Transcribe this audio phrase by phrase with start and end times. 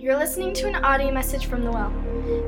[0.00, 1.92] You're listening to an audio message from The Well,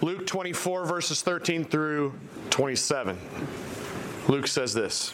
[0.01, 2.13] Luke 24, verses 13 through
[2.49, 3.17] 27.
[4.27, 5.13] Luke says this.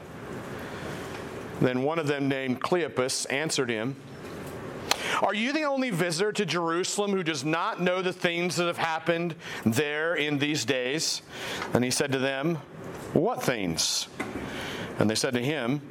[1.61, 3.95] Then one of them, named Cleopas, answered him,
[5.21, 8.79] Are you the only visitor to Jerusalem who does not know the things that have
[8.79, 11.21] happened there in these days?
[11.73, 12.55] And he said to them,
[13.13, 14.07] What things?
[14.97, 15.81] And they said to him,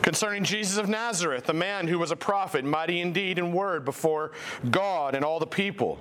[0.00, 4.32] Concerning Jesus of Nazareth, a man who was a prophet, mighty indeed in word before
[4.70, 5.98] God and all the people.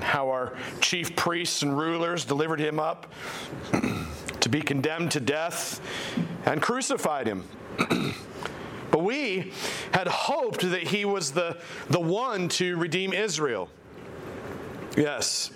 [0.00, 3.12] How our chief priests and rulers delivered him up
[4.40, 5.80] to be condemned to death
[6.46, 7.44] and crucified him.
[8.90, 9.52] but we
[9.92, 11.56] had hoped that he was the,
[11.90, 13.68] the one to redeem Israel.
[14.96, 15.50] Yes,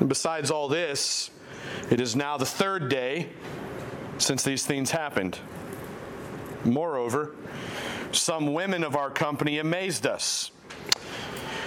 [0.00, 1.30] and besides all this,
[1.90, 3.28] it is now the third day
[4.18, 5.38] since these things happened.
[6.64, 7.34] Moreover,
[8.12, 10.50] some women of our company amazed us.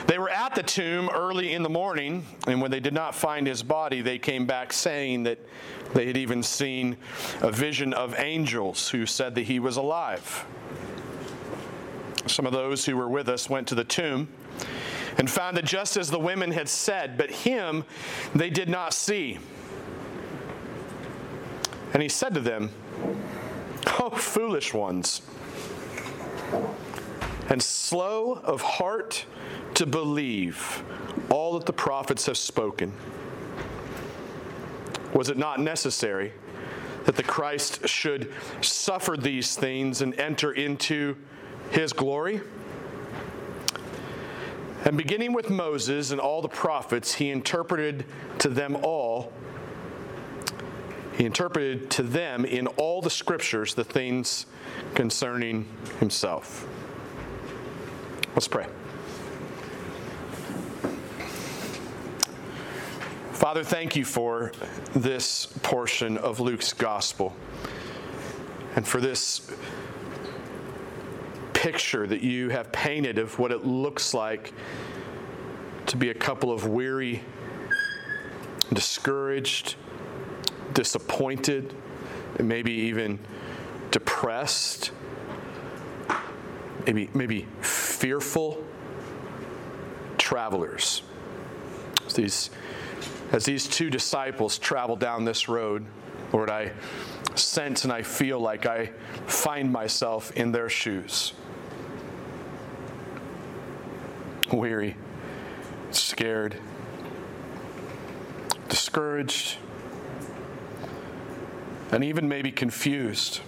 [0.07, 3.45] They were at the tomb early in the morning, and when they did not find
[3.45, 5.37] his body, they came back saying that
[5.93, 6.95] they had even seen
[7.41, 10.45] a vision of angels who said that he was alive.
[12.25, 14.29] Some of those who were with us went to the tomb
[15.17, 17.83] and found that just as the women had said, but him
[18.33, 19.39] they did not see.
[21.93, 22.71] And he said to them,
[23.99, 25.21] Oh, foolish ones,
[27.49, 29.25] and slow of heart
[29.77, 30.83] to believe
[31.29, 32.91] all that the prophets have spoken.
[35.13, 36.33] Was it not necessary
[37.05, 41.15] that the Christ should suffer these things and enter into
[41.69, 42.41] his glory?
[44.83, 48.03] And beginning with Moses and all the prophets, he interpreted
[48.39, 49.31] to them all,
[51.17, 54.47] he interpreted to them in all the scriptures the things
[54.95, 55.67] concerning
[55.99, 56.67] himself.
[58.33, 58.65] Let's pray.
[63.37, 64.51] Father, thank you for
[64.95, 67.35] this portion of Luke's gospel
[68.75, 69.51] and for this
[71.53, 74.53] picture that you have painted of what it looks like
[75.85, 77.21] to be a couple of weary,
[78.73, 79.75] discouraged,
[80.73, 81.75] disappointed,
[82.39, 83.19] and maybe even
[83.91, 84.89] depressed,
[86.87, 88.65] maybe, maybe fearful
[90.17, 91.03] travelers.
[92.15, 92.49] These
[93.31, 95.85] as these two disciples travel down this road,
[96.31, 96.71] Lord, I
[97.35, 98.87] sense and I feel like I
[99.25, 101.33] find myself in their shoes.
[104.51, 104.95] Weary,
[105.91, 106.57] scared,
[108.69, 109.57] discouraged,
[111.91, 113.41] and even maybe confused.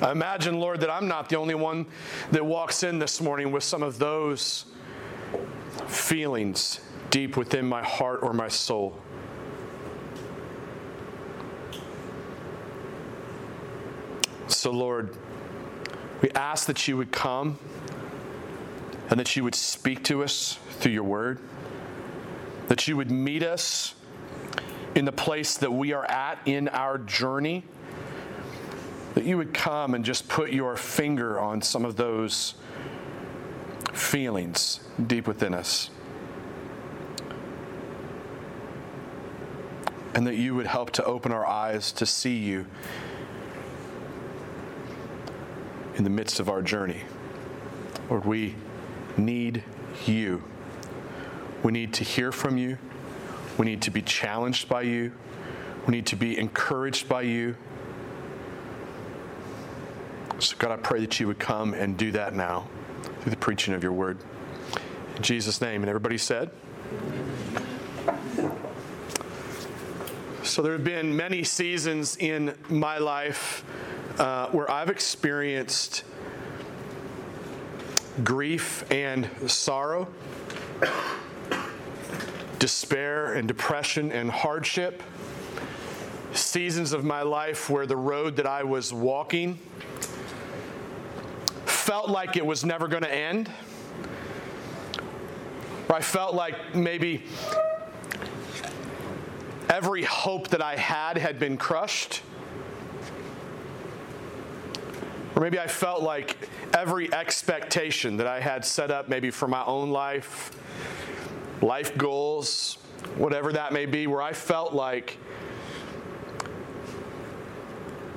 [0.00, 1.86] I imagine, Lord, that I'm not the only one
[2.30, 4.64] that walks in this morning with some of those
[5.86, 8.96] feelings deep within my heart or my soul.
[14.48, 15.16] So, Lord,
[16.22, 17.58] we ask that you would come
[19.08, 21.40] and that you would speak to us through your word,
[22.68, 23.94] that you would meet us
[24.94, 27.64] in the place that we are at in our journey,
[29.14, 32.54] that you would come and just put your finger on some of those
[33.92, 35.90] feelings deep within us.
[40.14, 42.66] And that you would help to open our eyes to see you
[45.96, 47.02] in the midst of our journey.
[48.08, 48.54] Lord, we
[49.16, 49.62] need
[50.06, 50.42] you.
[51.62, 52.78] We need to hear from you.
[53.58, 55.12] We need to be challenged by you.
[55.86, 57.56] We need to be encouraged by you.
[60.38, 62.68] So, God, I pray that you would come and do that now
[63.20, 64.18] through the preaching of your word.
[65.16, 65.82] In Jesus' name.
[65.82, 66.50] And everybody said,
[70.50, 73.64] So there have been many seasons in my life
[74.18, 76.02] uh, where I've experienced
[78.24, 80.08] grief and sorrow.
[82.58, 85.04] despair and depression and hardship,
[86.34, 89.56] seasons of my life where the road that I was walking
[91.64, 93.48] felt like it was never going to end,
[95.88, 97.22] I felt like maybe
[99.70, 102.22] every hope that I had had been crushed.
[105.36, 106.36] Or maybe I felt like
[106.74, 110.50] every expectation that I had set up, maybe for my own life,
[111.62, 112.78] life goals,
[113.16, 115.16] whatever that may be, where I felt like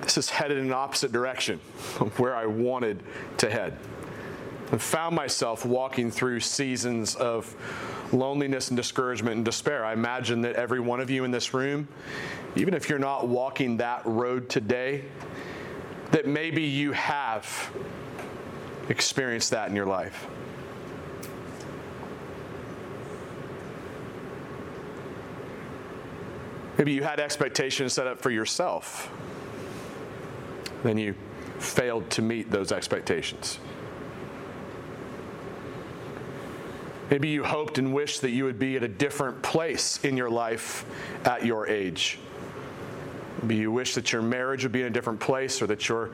[0.01, 1.59] this is headed in an opposite direction
[1.99, 3.01] of where I wanted
[3.37, 3.77] to head.
[4.71, 7.55] And found myself walking through seasons of
[8.11, 9.85] loneliness and discouragement and despair.
[9.85, 11.87] I imagine that every one of you in this room,
[12.55, 15.03] even if you're not walking that road today,
[16.11, 17.71] that maybe you have
[18.89, 20.27] experienced that in your life.
[26.77, 29.11] Maybe you had expectations set up for yourself,
[30.83, 31.15] then you
[31.59, 33.59] failed to meet those expectations.
[37.13, 40.31] Maybe you hoped and wished that you would be at a different place in your
[40.31, 40.83] life
[41.25, 42.17] at your age.
[43.43, 46.09] Maybe you wish that your marriage would be in a different place or that your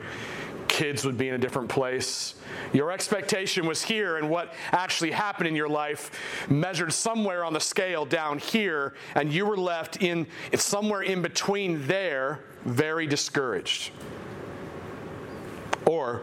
[0.68, 2.34] kids would be in a different place.
[2.74, 6.10] Your expectation was here, and what actually happened in your life
[6.50, 11.86] measured somewhere on the scale down here, and you were left in somewhere in between
[11.86, 13.90] there, very discouraged
[15.86, 16.20] or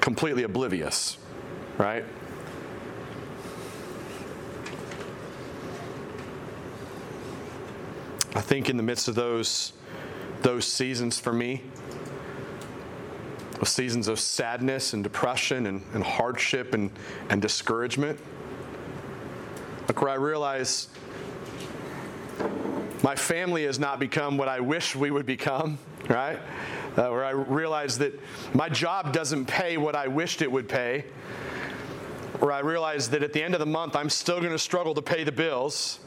[0.00, 1.18] completely oblivious,
[1.76, 2.04] right?
[8.34, 9.74] I think in the midst of those,
[10.40, 11.62] those seasons for me,
[13.58, 16.90] those seasons of sadness and depression and, and hardship and,
[17.28, 18.18] and discouragement,
[19.86, 20.88] like where I realize
[23.02, 25.78] my family has not become what I wish we would become,
[26.08, 26.38] right?
[26.96, 28.18] Uh, where I realize that
[28.54, 31.04] my job doesn't pay what I wished it would pay.
[32.38, 34.94] Where I realize that at the end of the month, I'm still going to struggle
[34.94, 35.98] to pay the bills.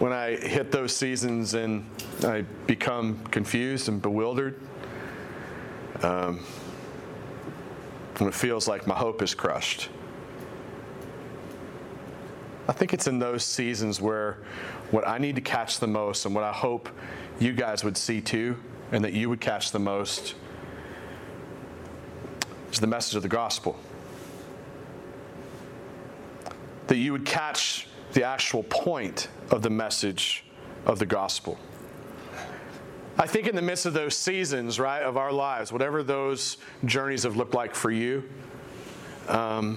[0.00, 1.84] When I hit those seasons and
[2.24, 4.58] I become confused and bewildered,
[6.02, 6.38] um,
[8.16, 9.90] when it feels like my hope is crushed.
[12.66, 14.38] I think it's in those seasons where
[14.90, 16.88] what I need to catch the most and what I hope
[17.38, 18.56] you guys would see too,
[18.92, 20.34] and that you would catch the most,
[22.72, 23.78] is the message of the gospel.
[26.86, 30.44] That you would catch the actual point of the message
[30.86, 31.58] of the gospel.
[33.18, 36.56] I think in the midst of those seasons, right, of our lives, whatever those
[36.86, 38.24] journeys have looked like for you,
[39.28, 39.76] um,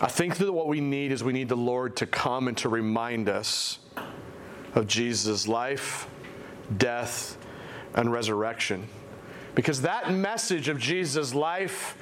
[0.00, 2.68] I think that what we need is we need the Lord to come and to
[2.68, 3.78] remind us
[4.74, 6.08] of Jesus' life,
[6.76, 7.38] death,
[7.94, 8.88] and resurrection.
[9.54, 11.96] Because that message of Jesus' life,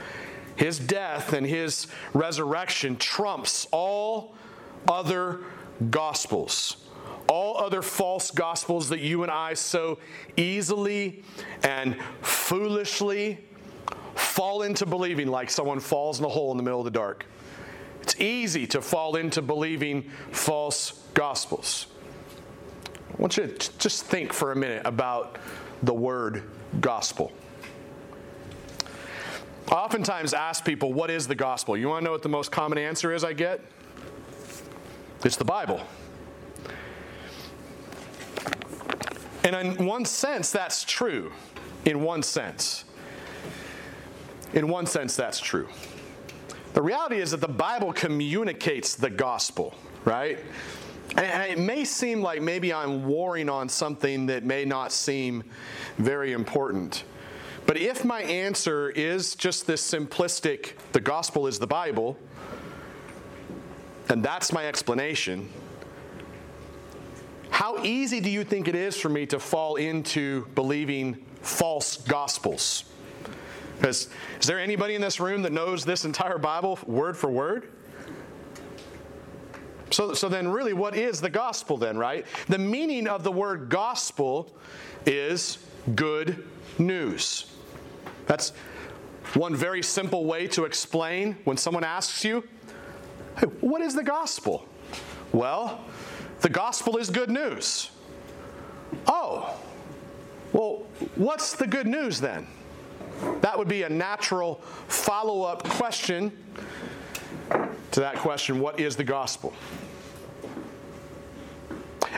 [0.57, 4.35] his death and his resurrection trumps all
[4.89, 5.41] other
[5.91, 6.77] gospels,
[7.29, 9.99] all other false gospels that you and I so
[10.37, 11.23] easily
[11.63, 13.39] and foolishly
[14.15, 17.27] fall into believing like someone falls in a hole in the middle of the dark.
[18.03, 21.87] It's easy to fall into believing false gospels.
[23.13, 25.39] I want you to just think for a minute about
[25.83, 26.43] the word
[26.81, 27.33] gospel.
[29.69, 31.77] I oftentimes ask people, what is the gospel?
[31.77, 33.61] You want to know what the most common answer is I get?
[35.25, 35.81] It's the Bible.
[39.45, 41.33] And in one sense, that's true.
[41.85, 42.85] In one sense.
[44.53, 45.69] In one sense, that's true.
[46.75, 50.39] The reality is that the Bible communicates the gospel, right?
[51.17, 55.45] And it may seem like maybe I'm warring on something that may not seem
[55.99, 57.05] very important.
[57.67, 62.19] But if my answer is just this simplistic, the gospel is the Bible,
[64.09, 65.49] and that's my explanation,
[67.51, 72.85] how easy do you think it is for me to fall into believing false gospels?
[73.77, 74.09] Because
[74.41, 77.71] is there anybody in this room that knows this entire Bible word for word?
[79.91, 82.25] So, so then, really, what is the gospel then, right?
[82.49, 84.51] The meaning of the word gospel
[85.05, 85.59] is
[85.95, 86.47] good
[86.79, 87.52] news.
[88.27, 88.51] That's
[89.35, 92.45] one very simple way to explain when someone asks you,
[93.39, 94.69] hey, What is the gospel?
[95.33, 95.85] Well,
[96.41, 97.91] the gospel is good news.
[99.07, 99.59] Oh,
[100.53, 102.47] well, what's the good news then?
[103.41, 104.57] that would be a natural
[104.89, 106.33] follow up question
[107.91, 109.53] to that question what is the gospel?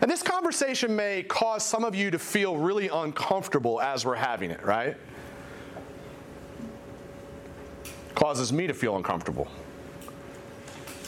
[0.01, 4.51] And this conversation may cause some of you to feel really uncomfortable as we're having
[4.51, 4.97] it, right?
[8.15, 9.49] Causes me to feel uncomfortable.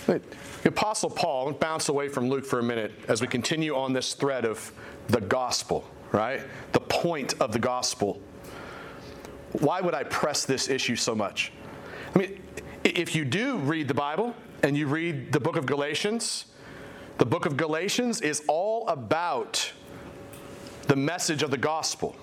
[0.07, 0.21] The
[0.65, 4.45] Apostle Paul, bounce away from Luke for a minute as we continue on this thread
[4.45, 4.73] of
[5.09, 6.43] the gospel, right?
[6.73, 8.21] The point of the gospel.
[9.53, 11.53] Why would I press this issue so much?
[12.15, 12.43] I mean,
[12.85, 16.47] if you do read the Bible and you read the book of Galatians,
[17.19, 19.73] the book of Galatians is all about
[20.89, 22.17] the message of the gospel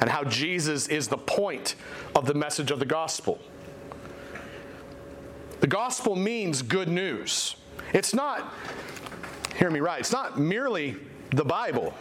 [0.00, 1.74] and how Jesus is the point
[2.14, 3.38] of the message of the gospel.
[5.68, 7.56] Gospel means good news.
[7.92, 8.54] It's not,
[9.56, 10.96] hear me right, it's not merely
[11.30, 11.94] the Bible,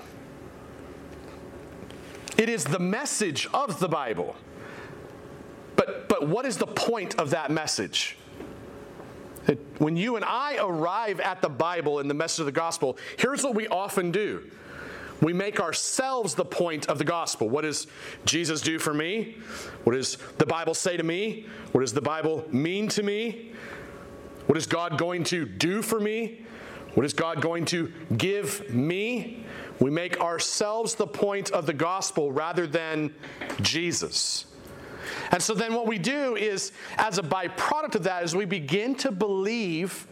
[2.38, 4.36] it is the message of the Bible.
[5.76, 8.18] But, but what is the point of that message?
[9.78, 13.44] When you and I arrive at the Bible and the message of the gospel, here's
[13.44, 14.50] what we often do.
[15.22, 17.50] We make ourselves the point of the gospel.
[17.50, 17.88] What does
[18.26, 19.38] Jesus do for me?
[19.84, 21.46] What does the Bible say to me?
[21.72, 23.52] What does the Bible mean to me?
[24.46, 26.46] What is God going to do for me?
[26.94, 29.44] What is God going to give me?
[29.80, 33.14] We make ourselves the point of the gospel rather than
[33.62, 34.46] Jesus.
[35.32, 38.96] And so then what we do is, as a byproduct of that, is we begin
[38.96, 40.08] to believe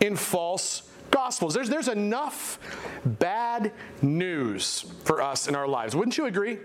[0.00, 1.54] in false gospels.
[1.54, 2.58] There's, there's enough
[3.04, 5.94] bad news for us in our lives.
[5.96, 6.58] Wouldn't you agree?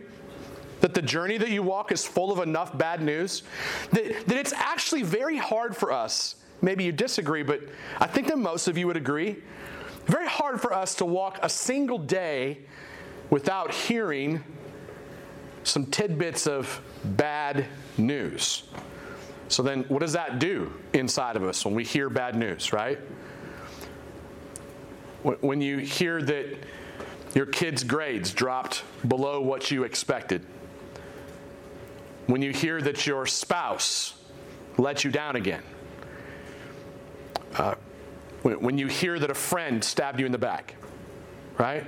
[0.81, 3.43] That the journey that you walk is full of enough bad news
[3.91, 6.35] that, that it's actually very hard for us.
[6.61, 7.61] Maybe you disagree, but
[7.99, 9.37] I think that most of you would agree.
[10.05, 12.59] Very hard for us to walk a single day
[13.29, 14.43] without hearing
[15.63, 17.65] some tidbits of bad
[17.97, 18.63] news.
[19.47, 22.99] So then, what does that do inside of us when we hear bad news, right?
[25.25, 26.46] When you hear that
[27.34, 30.46] your kid's grades dropped below what you expected,
[32.27, 34.22] when you hear that your spouse
[34.77, 35.63] let you down again,
[37.55, 37.74] uh,
[38.44, 40.75] when you hear that a friend stabbed you in the back,
[41.58, 41.84] right?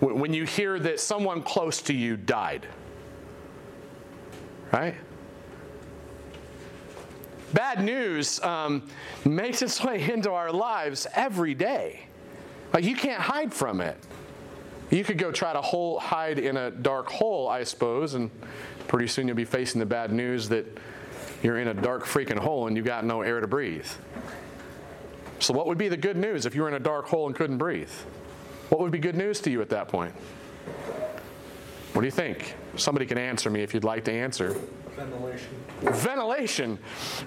[0.00, 2.66] When you hear that someone close to you died,
[4.72, 4.94] right?
[7.52, 8.82] Bad news um,
[9.24, 12.00] makes its way into our lives every day.
[12.72, 13.96] Like you can't hide from it.
[14.90, 18.30] You could go try to hole, hide in a dark hole, I suppose, and
[18.88, 20.66] pretty soon you'll be facing the bad news that
[21.42, 23.86] you're in a dark freaking hole and you've got no air to breathe.
[25.38, 27.34] So, what would be the good news if you were in a dark hole and
[27.34, 27.90] couldn't breathe?
[28.68, 30.14] What would be good news to you at that point?
[31.92, 32.54] What do you think?
[32.76, 34.56] Somebody can answer me if you'd like to answer.
[34.96, 35.48] Ventilation.
[35.80, 36.78] Ventilation,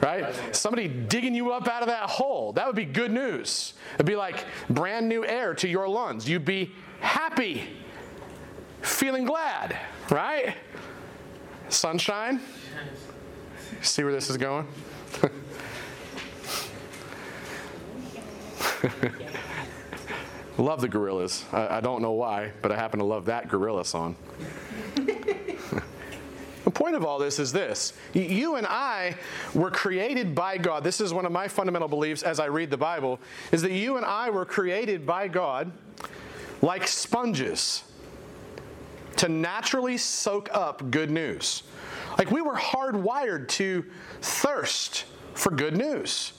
[0.02, 0.56] right?
[0.56, 2.54] Somebody digging you up out of that hole.
[2.54, 3.74] That would be good news.
[3.96, 6.30] It'd be like brand new air to your lungs.
[6.30, 7.64] You'd be happy,
[8.82, 9.78] feeling glad,
[10.10, 10.56] right?
[11.70, 12.40] Sunshine.
[13.82, 14.68] See where this is going?
[20.58, 21.44] love the Gorillaz.
[21.54, 24.16] I, I, don't know why, but I happen to love that gorilla song.
[26.64, 29.16] the point of all this is this you and I
[29.54, 30.84] were created by God.
[30.84, 33.20] This is one of my fundamental beliefs as I read the Bible,
[33.52, 35.72] is that you and I were created by God
[36.62, 37.84] like sponges
[39.18, 41.64] to naturally soak up good news.
[42.18, 43.86] Like we were hardwired to
[44.22, 46.34] thirst for good news,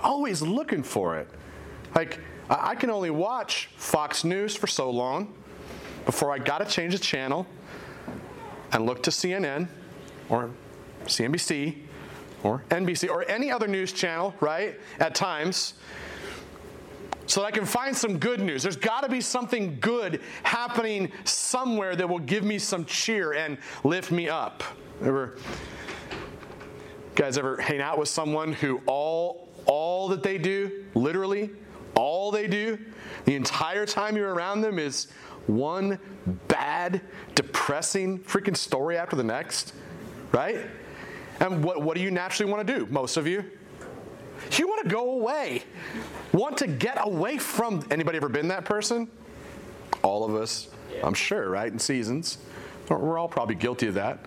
[0.00, 1.28] always looking for it.
[1.94, 5.34] Like, I can only watch Fox News for so long
[6.06, 7.46] before I got to change the channel
[8.72, 9.68] and look to CNN
[10.28, 10.50] or
[11.04, 11.76] CNBC
[12.42, 14.78] or NBC or any other news channel, right?
[15.00, 15.74] At times.
[17.26, 18.62] So that I can find some good news.
[18.62, 23.58] There's got to be something good happening somewhere that will give me some cheer and
[23.84, 24.62] lift me up.
[25.02, 25.36] Ever
[27.14, 31.50] guys ever hang out with someone who all all that they do, literally,
[31.94, 32.78] all they do
[33.26, 35.08] the entire time you're around them is
[35.48, 35.98] one
[36.46, 37.00] bad,
[37.34, 39.72] depressing freaking story after the next,
[40.32, 40.66] right?
[41.40, 43.44] And what, what do you naturally want to do, most of you?
[44.52, 45.62] You want to go away.
[46.32, 49.08] Want to get away from anybody ever been that person?
[50.02, 50.68] All of us,
[51.02, 51.70] I'm sure, right?
[51.72, 52.38] In seasons.
[52.88, 54.26] We're all probably guilty of that.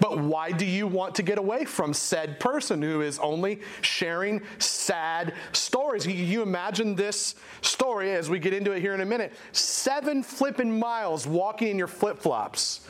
[0.00, 4.40] But why do you want to get away from said person who is only sharing
[4.58, 6.06] sad stories?
[6.06, 9.32] You imagine this story as we get into it here in a minute.
[9.52, 12.80] Seven flipping miles walking in your flip flops.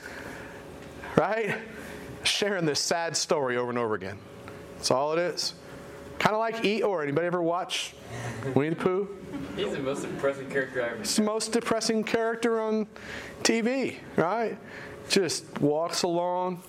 [1.17, 1.57] right?
[2.23, 4.19] Sharing this sad story over and over again.
[4.77, 5.55] That's all it is.
[6.19, 7.03] Kind of like Eeyore.
[7.03, 7.95] Anybody ever watch
[8.55, 9.09] Winnie the Pooh?
[9.57, 12.87] He's the most depressing character I ever It's the most depressing character on
[13.43, 14.59] TV, right?
[15.09, 16.63] Just walks along,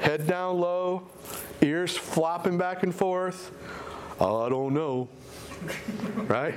[0.00, 1.08] head down low,
[1.60, 3.52] ears flopping back and forth.
[4.20, 5.08] I don't know,
[6.16, 6.54] right?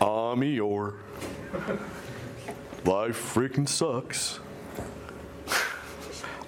[0.00, 0.94] I'm Eeyore.
[2.84, 4.40] Life freaking sucks.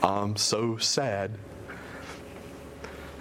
[0.02, 1.38] I'm so sad.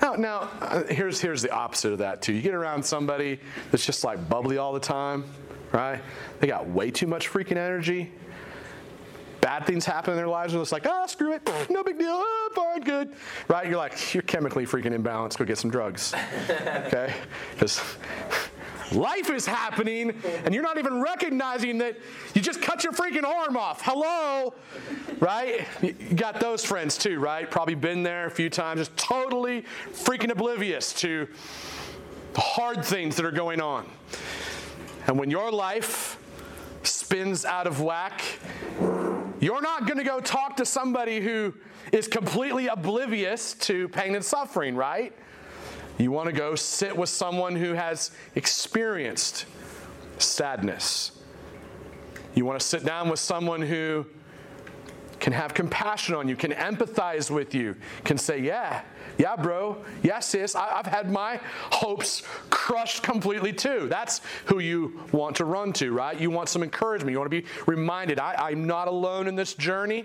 [0.02, 2.34] Now, now uh, here's, here's the opposite of that, too.
[2.34, 3.40] You get around somebody
[3.72, 5.24] that's just like bubbly all the time,
[5.72, 6.02] right?
[6.40, 8.12] They got way too much freaking energy.
[9.44, 12.08] Bad things happen in their lives, and it's like, oh, screw it, no big deal,
[12.12, 13.14] oh, fine, good,
[13.50, 13.68] right?
[13.68, 16.14] You're like, you're chemically freaking imbalanced, go get some drugs,
[16.50, 17.14] okay?
[17.52, 17.82] Because
[18.94, 20.14] life is happening,
[20.46, 21.98] and you're not even recognizing that
[22.34, 23.82] you just cut your freaking arm off.
[23.84, 24.54] Hello,
[25.20, 25.68] right?
[25.82, 27.52] You got those friends too, right?
[27.52, 31.28] Probably been there a few times, just totally freaking oblivious to
[32.34, 33.90] the hard things that are going on.
[35.08, 36.18] And when your life
[36.84, 38.22] spins out of whack,
[39.44, 41.54] you're not going to go talk to somebody who
[41.92, 45.14] is completely oblivious to pain and suffering, right?
[45.98, 49.46] You want to go sit with someone who has experienced
[50.18, 51.12] sadness.
[52.36, 54.06] You want to sit down with someone who
[55.24, 58.82] can have compassion on you, can empathize with you, can say, Yeah,
[59.18, 61.40] yeah, bro, yeah, sis, I, have had my
[61.72, 63.88] hopes crushed completely too.
[63.90, 66.20] That's who you want to run to, right?
[66.20, 67.14] You want some encouragement.
[67.14, 70.04] You want to be reminded, I, I'm not alone in this journey.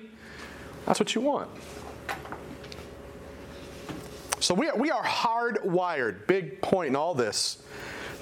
[0.87, 1.51] That's what you want.
[4.39, 6.29] So we are, we are hardwired.
[6.29, 7.61] Big point in all this.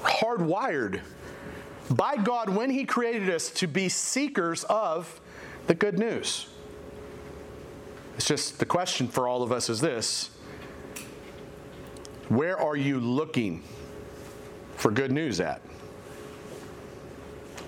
[0.01, 1.03] Hardwired
[1.91, 5.21] by God when He created us to be seekers of
[5.67, 6.47] the good news.
[8.17, 10.31] It's just the question for all of us is this
[12.29, 13.63] Where are you looking
[14.77, 15.61] for good news at?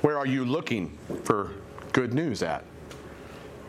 [0.01, 1.53] Where are you looking for
[1.93, 2.65] good news at?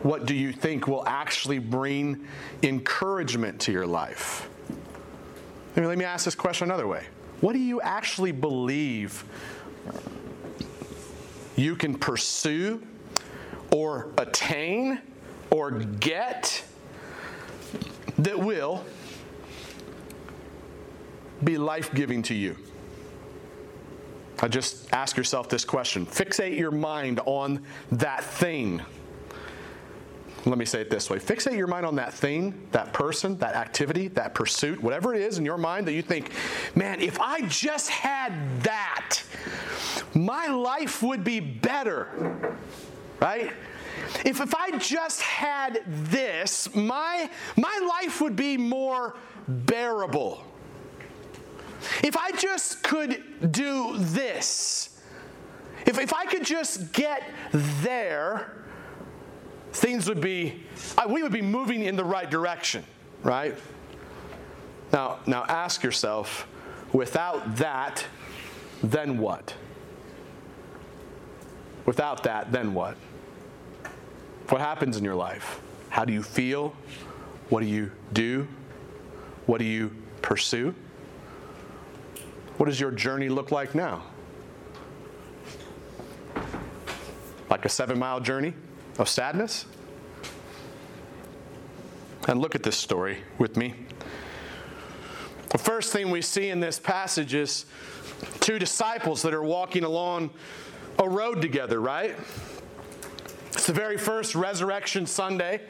[0.02, 2.26] What do you think will actually bring
[2.62, 4.48] encouragement to your life?
[5.76, 7.04] let me ask this question another way.
[7.40, 9.24] What do you actually believe
[11.56, 12.82] you can pursue
[13.70, 15.00] or attain
[15.50, 16.64] or get
[18.24, 18.84] that will
[21.42, 22.56] be life giving to you?
[24.42, 26.06] I just ask yourself this question.
[26.06, 28.82] Fixate your mind on that thing
[30.46, 33.54] let me say it this way fixate your mind on that thing, that person, that
[33.54, 36.32] activity, that pursuit, whatever it is in your mind that you think,
[36.74, 39.22] man, if I just had that,
[40.14, 42.56] my life would be better,
[43.20, 43.52] right?
[44.24, 49.14] If, if I just had this, my, my life would be more
[49.46, 50.44] bearable.
[52.02, 55.00] If I just could do this,
[55.86, 58.64] if, if I could just get there,
[59.72, 60.64] things would be,
[60.98, 62.84] uh, we would be moving in the right direction,
[63.22, 63.56] right?
[64.92, 66.46] Now, now ask yourself,
[66.92, 68.04] without that,
[68.82, 69.54] then what?
[71.86, 72.96] Without that, then what?
[74.50, 75.60] What happens in your life?
[75.88, 76.74] How do you feel?
[77.48, 78.46] What do you do?
[79.46, 79.90] What do you
[80.22, 80.74] pursue?
[82.58, 84.02] What does your journey look like now?
[87.48, 88.54] Like a seven mile journey?
[89.00, 89.66] of sadness?
[92.28, 93.74] And look at this story with me.
[95.48, 97.64] The first thing we see in this passage is
[98.40, 100.30] two disciples that are walking along
[100.98, 102.14] a road together, right?
[103.52, 105.60] It's the very first Resurrection Sunday,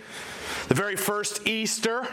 [0.68, 2.06] the very first Easter.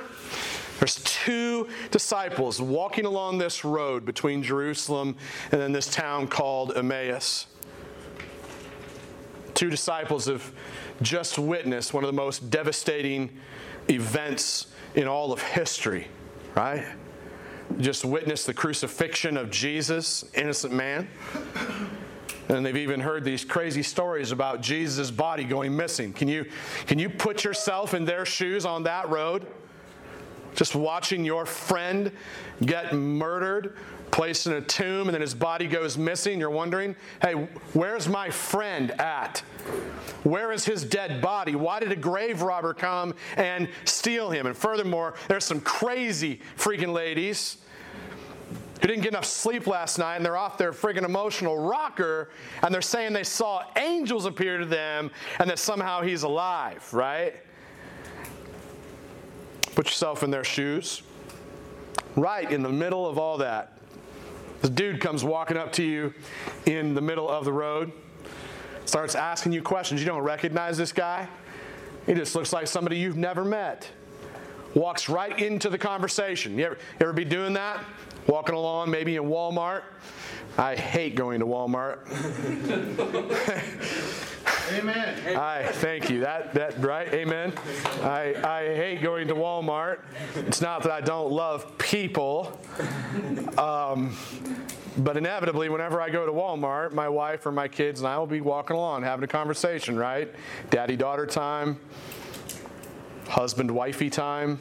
[0.80, 5.15] There's two disciples walking along this road between Jerusalem
[5.51, 7.47] and then this town called Emmaus.
[9.56, 10.51] Two disciples have
[11.01, 13.38] just witnessed one of the most devastating
[13.89, 16.08] events in all of history,
[16.56, 16.86] right?
[17.80, 21.10] Just witnessed the crucifixion of Jesus, innocent man.
[22.49, 26.13] And they've even heard these crazy stories about Jesus' body going missing.
[26.13, 26.45] Can you,
[26.86, 29.45] can you put yourself in their shoes on that road?
[30.55, 32.12] Just watching your friend
[32.65, 33.75] get murdered,
[34.10, 36.39] placed in a tomb, and then his body goes missing.
[36.39, 37.33] You're wondering, hey,
[37.73, 39.39] where's my friend at?
[40.23, 41.53] Where is his dead body?
[41.55, 44.47] Why did a grave robber come and steal him?
[44.47, 47.57] And furthermore, there's some crazy freaking ladies
[48.81, 52.29] who didn't get enough sleep last night and they're off their freaking emotional rocker
[52.61, 57.35] and they're saying they saw angels appear to them and that somehow he's alive, right?
[59.75, 61.01] Put yourself in their shoes.
[62.15, 63.77] Right in the middle of all that,
[64.61, 66.13] this dude comes walking up to you
[66.65, 67.91] in the middle of the road,
[68.85, 70.01] starts asking you questions.
[70.01, 71.27] You don't recognize this guy.
[72.07, 73.87] He just looks like somebody you've never met.
[74.73, 76.57] Walks right into the conversation.
[76.57, 77.83] You ever, you ever be doing that?
[78.27, 79.83] Walking along, maybe in Walmart.
[80.57, 81.99] I hate going to Walmart.
[84.73, 85.37] Amen.
[85.37, 86.19] I thank you.
[86.21, 87.07] That that right?
[87.13, 87.53] Amen.
[88.01, 89.99] I I hate going to Walmart.
[90.35, 92.59] It's not that I don't love people.
[93.57, 94.17] Um,
[94.97, 98.27] but inevitably, whenever I go to Walmart, my wife or my kids and I will
[98.27, 100.33] be walking along having a conversation, right?
[100.69, 101.79] Daddy daughter time,
[103.27, 104.59] husband wifey time,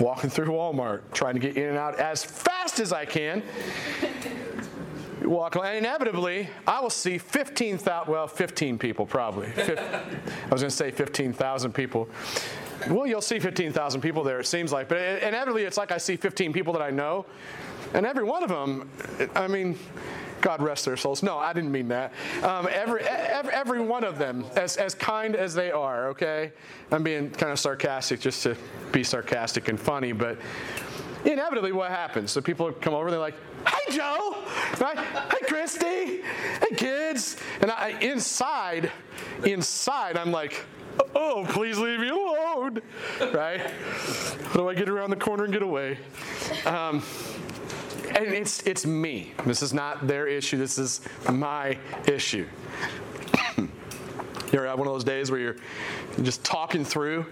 [0.00, 3.42] walking through Walmart, trying to get in and out as fast as I can.
[5.22, 9.48] Walk and inevitably i will see 15000 well 15 people probably.
[9.56, 10.14] I
[10.52, 12.08] was going to say 15000 people.
[12.88, 16.14] Well you'll see 15000 people there it seems like but inevitably it's like i see
[16.14, 17.26] 15 people that i know
[17.94, 18.88] and every one of them
[19.34, 19.76] i mean
[20.40, 21.22] God rest their souls.
[21.22, 22.12] No, I didn't mean that.
[22.42, 26.52] Um, every, every, every one of them, as, as kind as they are, okay?
[26.90, 28.56] I'm being kind of sarcastic just to
[28.92, 30.38] be sarcastic and funny, but
[31.24, 32.30] inevitably what happens?
[32.30, 33.34] So people come over, and they're like,
[33.66, 34.36] hey, Joe,
[34.80, 34.98] right?
[34.98, 37.36] Hey, Christy, hey, kids.
[37.60, 38.92] And I, inside,
[39.44, 40.64] inside, I'm like,
[41.14, 42.80] oh, please leave me alone,
[43.32, 43.60] right?
[43.60, 45.98] How do I get around the corner and get away?
[46.64, 47.02] Um,
[48.16, 49.32] and it's, it's me.
[49.44, 50.56] This is not their issue.
[50.56, 51.00] This is
[51.30, 51.76] my
[52.06, 52.46] issue.
[53.58, 53.68] you
[54.54, 55.56] ever have one of those days where you're
[56.22, 57.26] just talking through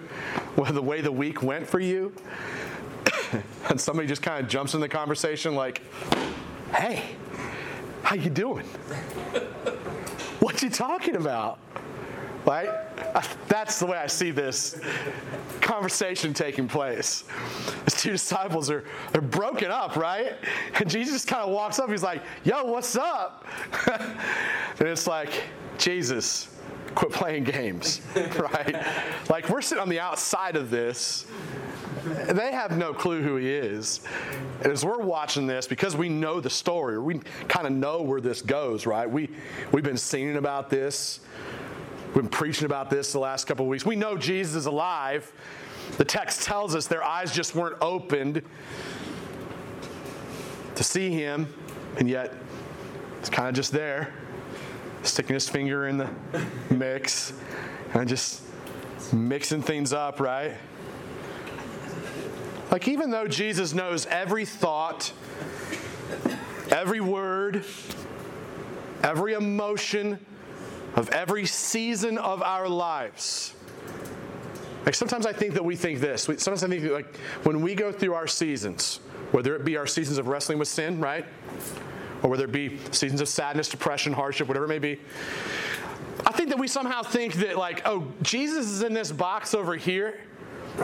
[0.57, 2.13] the way the week went for you?
[3.71, 5.81] and somebody just kind of jumps in the conversation like,
[6.75, 7.03] hey,
[8.03, 8.67] how you doing?
[10.41, 11.59] what you talking about?
[12.45, 12.69] Right?
[13.49, 14.79] That's the way I see this
[15.61, 17.25] conversation taking place.
[17.87, 20.35] These two disciples are they're broken up, right?
[20.79, 21.91] And Jesus kind of walks up.
[21.91, 23.47] He's like, "Yo, what's up?"
[24.79, 25.31] and it's like,
[25.79, 26.49] Jesus,
[26.95, 28.85] quit playing games, right?
[29.29, 31.27] Like we're sitting on the outside of this.
[32.05, 34.03] They have no clue who he is.
[34.63, 38.21] And as we're watching this, because we know the story, we kind of know where
[38.21, 39.09] this goes, right?
[39.09, 39.31] We,
[39.73, 41.21] we've been singing about this.
[42.15, 43.85] We've been preaching about this the last couple weeks.
[43.85, 45.33] We know Jesus is alive.
[45.97, 48.41] The text tells us their eyes just weren't opened
[50.77, 51.53] to see him,
[51.99, 52.33] and yet
[53.19, 54.15] it's kind of just there,
[55.03, 56.09] sticking his finger in the
[56.71, 57.33] mix,
[57.95, 58.43] and just
[59.13, 60.55] mixing things up, right?
[62.71, 65.13] Like, even though Jesus knows every thought,
[66.71, 67.65] every word,
[69.03, 70.25] every emotion,
[70.97, 73.55] of every season of our lives.
[74.87, 76.23] Like sometimes I think that we think this.
[76.23, 79.01] Sometimes I think like when we go through our seasons,
[79.33, 81.25] whether it be our seasons of wrestling with sin, right?
[82.23, 85.01] Or whether it be seasons of sadness, depression, hardship, whatever it may be.
[86.27, 89.77] I think that we somehow think that like, oh, Jesus is in this box over
[89.77, 90.21] here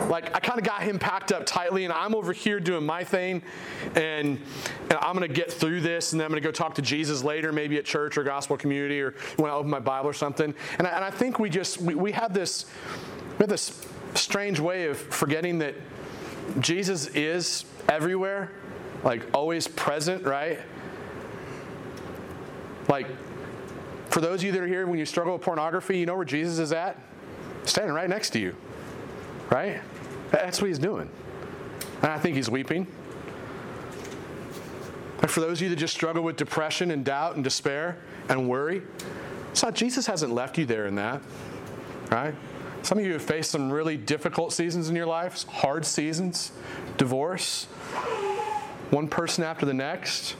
[0.07, 3.03] like I kind of got him packed up tightly, and I'm over here doing my
[3.03, 3.41] thing,
[3.95, 4.39] and,
[4.89, 6.81] and I'm going to get through this, and then I'm going to go talk to
[6.81, 10.13] Jesus later, maybe at church or gospel community, or when I open my Bible or
[10.13, 10.53] something.
[10.77, 12.65] And I, and I think we just we, we have this
[13.31, 15.75] we have this strange way of forgetting that
[16.59, 18.51] Jesus is everywhere,
[19.03, 20.59] like always present, right?
[22.87, 23.07] Like
[24.09, 26.25] for those of you that are here, when you struggle with pornography, you know where
[26.25, 26.97] Jesus is at?
[27.65, 28.55] Standing right next to you
[29.51, 29.81] right?
[30.31, 31.09] That's what he's doing.
[32.01, 32.87] And I think he's weeping.
[35.21, 37.97] And for those of you that just struggle with depression and doubt and despair
[38.29, 38.81] and worry,
[39.53, 41.21] so Jesus hasn't left you there in that,
[42.09, 42.33] right?
[42.81, 46.51] Some of you have faced some really difficult seasons in your life, hard seasons,
[46.97, 47.65] divorce,
[48.89, 50.31] one person after the next.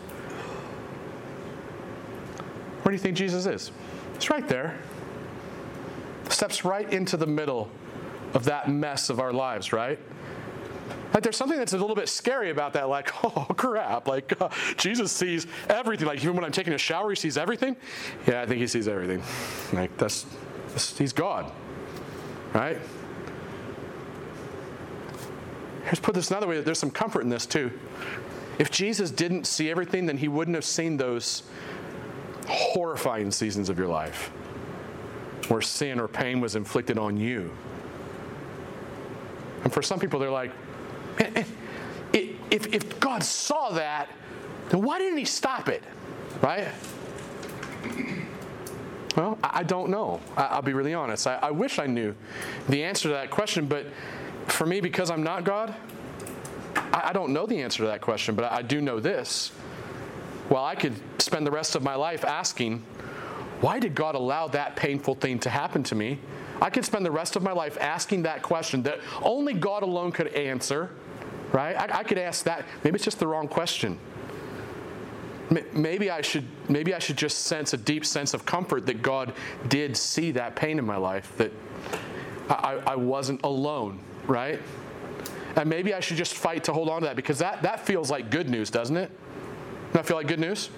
[2.82, 3.72] Where do you think Jesus is?
[4.16, 4.80] It's right there.
[6.30, 7.70] Steps right into the middle
[8.34, 10.00] of that mess of our lives, right?
[11.14, 14.50] Like there's something that's a little bit scary about that, like, oh crap, like uh,
[14.78, 16.08] Jesus sees everything.
[16.08, 17.76] Like even when I'm taking a shower, he sees everything.
[18.28, 19.22] Yeah, I think he sees everything.
[19.74, 20.26] Like that's,
[20.70, 21.52] that's he's God,
[22.54, 22.78] right?
[25.84, 26.62] Here's put this another way.
[26.62, 27.72] There's some comfort in this too.
[28.60, 31.44] If Jesus didn't see everything, then he wouldn't have seen those
[32.48, 34.32] horrifying seasons of your life
[35.48, 37.52] where sin or pain was inflicted on you.
[39.64, 40.52] And for some people, they're like,
[41.20, 41.44] eh, eh,
[42.52, 44.10] if, if God saw that,
[44.70, 45.84] then why didn't he stop it?
[46.42, 46.68] Right?
[49.16, 50.22] Well, I don't know.
[50.38, 51.28] I'll be really honest.
[51.28, 52.16] I, wish I knew
[52.70, 53.88] the answer to that question, but
[54.48, 55.76] for me, because I'm not God,
[56.94, 59.52] I, don't know the answer to that question, but I do know this.
[60.50, 62.84] Well, I could spend the rest of my life asking,
[63.60, 66.20] why did God allow that painful thing to happen to me?
[66.62, 70.12] I could spend the rest of my life asking that question that only God alone
[70.12, 70.92] could answer,
[71.52, 71.76] right?
[71.76, 72.66] I, I could ask that.
[72.84, 74.00] Maybe it's just the wrong question.
[75.74, 79.34] Maybe I should maybe I should just sense a deep sense of comfort that God
[79.68, 81.52] did see that pain in my life, that
[82.50, 84.62] I, I wasn't alone, right?
[85.58, 88.10] And maybe I should just fight to hold on to that because that, that feels
[88.10, 89.12] like good news, doesn't it?
[89.88, 90.70] Doesn't that feel like good news?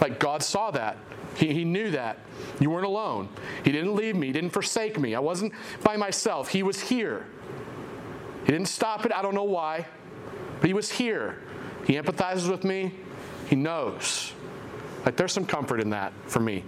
[0.00, 0.96] Like God saw that.
[1.38, 2.18] He, he knew that.
[2.58, 3.28] You weren't alone.
[3.64, 4.26] He didn't leave me.
[4.26, 5.14] He didn't forsake me.
[5.14, 5.52] I wasn't
[5.84, 6.48] by myself.
[6.48, 7.26] He was here.
[8.44, 9.12] He didn't stop it.
[9.12, 9.86] I don't know why,
[10.60, 11.38] but He was here.
[11.86, 12.92] He empathizes with me.
[13.48, 14.32] He knows.
[15.06, 16.64] Like there's some comfort in that for me.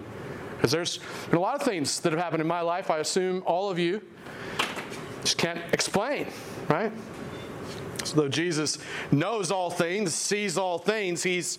[0.56, 1.00] Because there's
[1.32, 4.02] a lot of things that have happened in my life, I assume all of you
[5.22, 6.26] just can't explain,
[6.68, 6.92] right?
[8.04, 8.78] So though Jesus
[9.10, 11.58] knows all things, sees all things, he's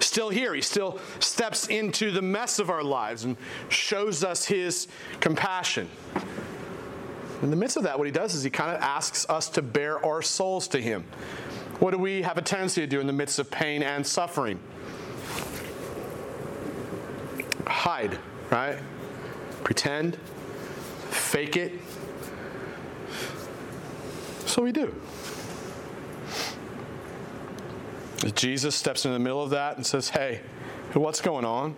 [0.00, 0.54] still here.
[0.54, 3.36] He still steps into the mess of our lives and
[3.68, 4.88] shows us his
[5.20, 5.88] compassion.
[7.42, 9.62] In the midst of that, what he does is he kind of asks us to
[9.62, 11.04] bare our souls to him.
[11.78, 14.58] What do we have a tendency to do in the midst of pain and suffering?
[17.68, 18.18] hide,
[18.50, 18.78] right?
[19.62, 20.16] Pretend,
[21.10, 21.72] fake it.
[24.46, 24.94] So we do.
[28.34, 30.40] Jesus steps in the middle of that and says, Hey,
[30.94, 31.74] what's going on?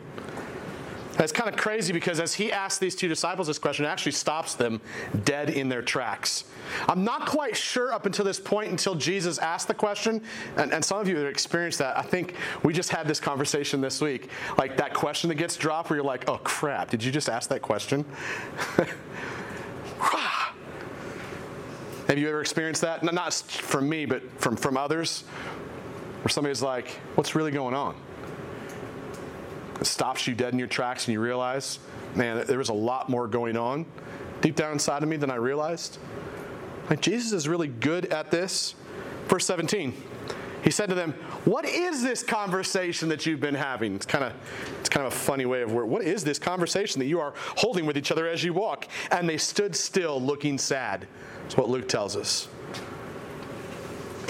[1.21, 4.13] That's kind of crazy because as he asks these two disciples this question, it actually
[4.13, 4.81] stops them
[5.25, 6.45] dead in their tracks.
[6.89, 10.23] I'm not quite sure up until this point, until Jesus asked the question,
[10.57, 13.83] and, and some of you have experienced that, I think we just had this conversation
[13.83, 14.31] this week.
[14.57, 17.51] Like that question that gets dropped where you're like, oh crap, did you just ask
[17.51, 18.07] that question?
[22.07, 23.05] Have you ever experienced that?
[23.05, 25.25] Not from me, but from, from others,
[26.23, 27.95] where somebody's like, what's really going on?
[29.81, 31.79] It stops you dead in your tracks and you realize,
[32.15, 33.87] man, there was a lot more going on
[34.41, 35.99] deep down inside of me than I realized.
[36.89, 38.75] Like Jesus is really good at this.
[39.29, 39.95] Verse 17.
[40.63, 41.13] He said to them,
[41.45, 43.95] What is this conversation that you've been having?
[43.95, 44.33] It's kind of
[44.81, 45.87] it's kind of a funny way of word.
[45.87, 48.87] What is this conversation that you are holding with each other as you walk?
[49.11, 51.07] And they stood still looking sad.
[51.43, 52.49] That's what Luke tells us.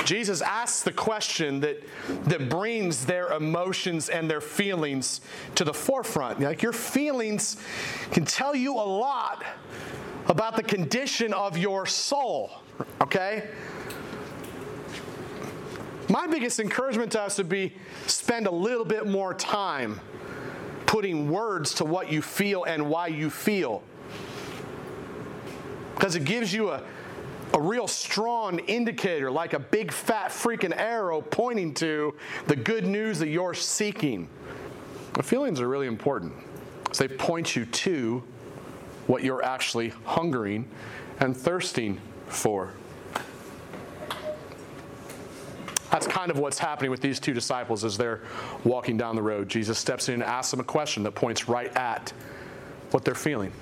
[0.05, 1.83] Jesus asks the question that,
[2.25, 5.21] that brings their emotions and their feelings
[5.55, 6.41] to the forefront.
[6.41, 7.57] Like your feelings
[8.11, 9.45] can tell you a lot
[10.27, 12.51] about the condition of your soul,
[13.01, 13.49] okay?
[16.09, 17.73] My biggest encouragement to us would be
[18.07, 20.01] spend a little bit more time
[20.87, 23.83] putting words to what you feel and why you feel.
[25.95, 26.83] Because it gives you a
[27.55, 32.15] a real strong indicator, like a big fat freaking arrow pointing to
[32.47, 34.29] the good news that you're seeking.
[35.23, 36.33] Feelings are really important.
[36.97, 38.23] They point you to
[39.07, 40.69] what you're actually hungering
[41.19, 42.73] and thirsting for.
[45.91, 48.23] That's kind of what's happening with these two disciples as they're
[48.65, 49.49] walking down the road.
[49.49, 52.13] Jesus steps in and asks them a question that points right at
[52.93, 53.53] what they're feeling.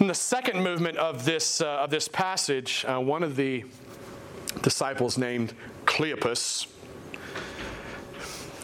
[0.00, 3.64] In the second movement of this, uh, of this passage, uh, one of the
[4.62, 5.52] disciples named
[5.84, 6.66] Cleopas,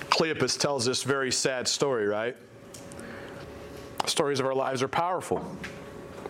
[0.09, 2.35] Cleopas tells this very sad story, right?
[4.07, 5.44] Stories of our lives are powerful,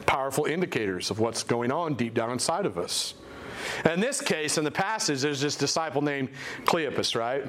[0.06, 3.14] powerful indicators of what's going on deep down inside of us.
[3.84, 6.30] And in this case, in the passage, there's this disciple named
[6.64, 7.44] Cleopas, right?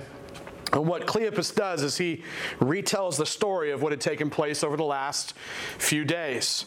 [0.73, 2.23] And what Cleopas does is he
[2.59, 5.33] retells the story of what had taken place over the last
[5.79, 6.65] few days.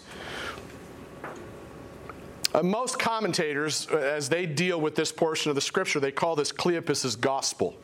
[2.52, 6.34] Uh, most commentators, uh, as they deal with this portion of the scripture, they call
[6.34, 7.76] this Cleopas's gospel.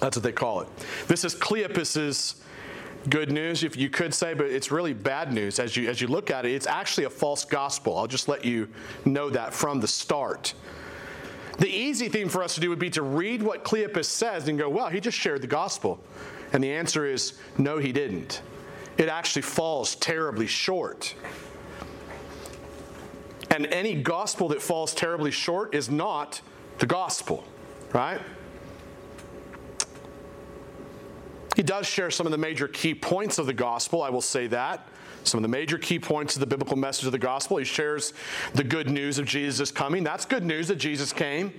[0.00, 0.68] That's what they call it.
[1.08, 2.36] This is Cleopas's
[3.08, 6.06] good news, if you could say, but it's really bad news as you as you
[6.06, 6.52] look at it.
[6.52, 7.98] It's actually a false gospel.
[7.98, 8.68] I'll just let you
[9.04, 10.54] know that from the start.
[11.58, 14.58] The easy thing for us to do would be to read what Cleopas says and
[14.58, 16.00] go, well, he just shared the gospel.
[16.52, 18.42] And the answer is no, he didn't.
[18.96, 21.14] It actually falls terribly short.
[23.54, 26.40] And any gospel that falls terribly short is not
[26.80, 27.44] the gospel,
[27.92, 28.20] right?
[31.54, 34.48] He does share some of the major key points of the gospel, I will say
[34.48, 34.88] that.
[35.22, 37.58] Some of the major key points of the biblical message of the gospel.
[37.58, 38.12] He shares
[38.54, 40.02] the good news of Jesus coming.
[40.02, 41.52] That's good news that Jesus came.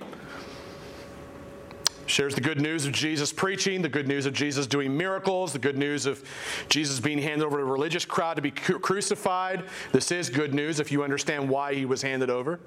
[2.06, 5.58] Shares the good news of Jesus preaching, the good news of Jesus doing miracles, the
[5.58, 6.22] good news of
[6.68, 9.64] Jesus being handed over to a religious crowd to be cru- crucified.
[9.92, 12.60] This is good news if you understand why he was handed over.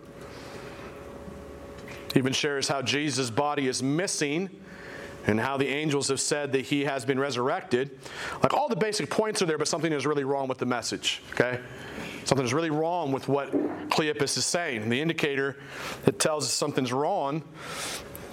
[2.13, 4.49] He even shares how Jesus' body is missing
[5.27, 7.99] and how the angels have said that he has been resurrected.
[8.41, 11.21] Like all the basic points are there, but something is really wrong with the message,
[11.31, 11.59] okay?
[12.23, 13.51] Something is really wrong with what
[13.89, 14.83] Cleopas is saying.
[14.83, 15.57] And the indicator
[16.05, 17.43] that tells us something's wrong,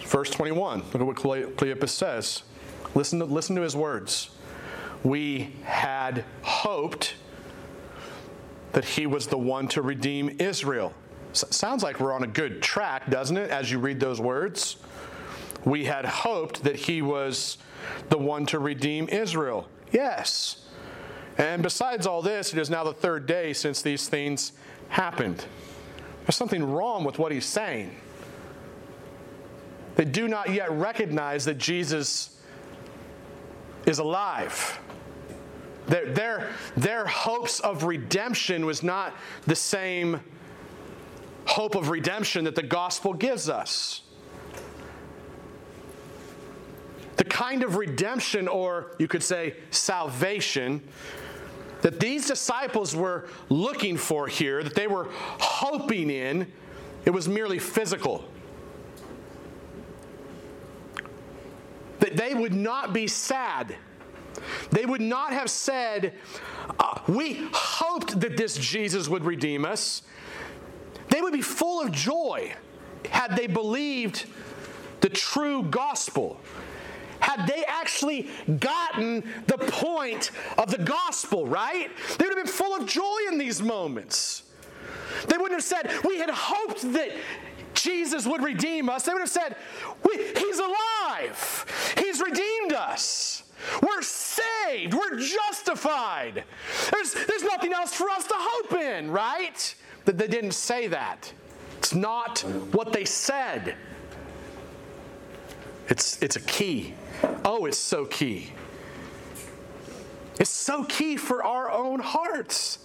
[0.07, 0.79] verse 21.
[0.79, 1.17] Look at what
[1.57, 2.43] Cleopas says.
[2.95, 4.31] Listen to, listen to his words.
[5.03, 7.15] We had hoped
[8.73, 10.93] that he was the one to redeem Israel.
[11.33, 14.77] sounds like we're on a good track, doesn't it, as you read those words?
[15.65, 17.59] We had hoped that he was
[18.09, 19.69] the one to redeem Israel.
[19.93, 20.65] Yes.
[21.39, 24.53] And besides all this, it is now the third day since these things
[24.89, 25.45] happened.
[26.25, 27.97] There's something wrong with what he's saying.
[29.97, 32.39] They do not yet recognize that Jesus
[33.87, 34.79] is alive.
[35.87, 39.15] Their, their, their hopes of redemption was not
[39.47, 40.21] the same
[41.47, 44.03] hope of redemption that the gospel gives us.
[47.17, 50.83] The kind of redemption, or you could say salvation,
[51.83, 56.51] that these disciples were looking for here, that they were hoping in,
[57.05, 58.25] it was merely physical.
[62.07, 63.75] That they would not be sad.
[64.71, 66.13] They would not have said,
[66.79, 70.03] uh, We hoped that this Jesus would redeem us.
[71.09, 72.55] They would be full of joy
[73.11, 74.27] had they believed
[75.01, 76.41] the true gospel
[77.19, 78.29] had they actually
[78.61, 81.91] gotten the point of the gospel, right?
[82.19, 84.45] They would have been full of joy in these moments.
[85.27, 87.11] They wouldn't have said, We had hoped that
[87.77, 89.05] Jesus would redeem us.
[89.05, 89.57] They would have said,
[90.37, 93.45] He's alive, He's redeemed us.
[93.83, 94.95] We're saved.
[94.95, 96.45] We're justified.
[96.93, 99.75] There's, there's nothing else for us to hope in, right?
[100.05, 101.33] That they didn't say that.
[101.79, 102.41] It's not
[102.73, 103.75] what they said.
[105.89, 106.95] It's, it's a key.
[107.45, 108.53] Oh, it's so key.
[110.39, 112.79] It's so key for our own hearts.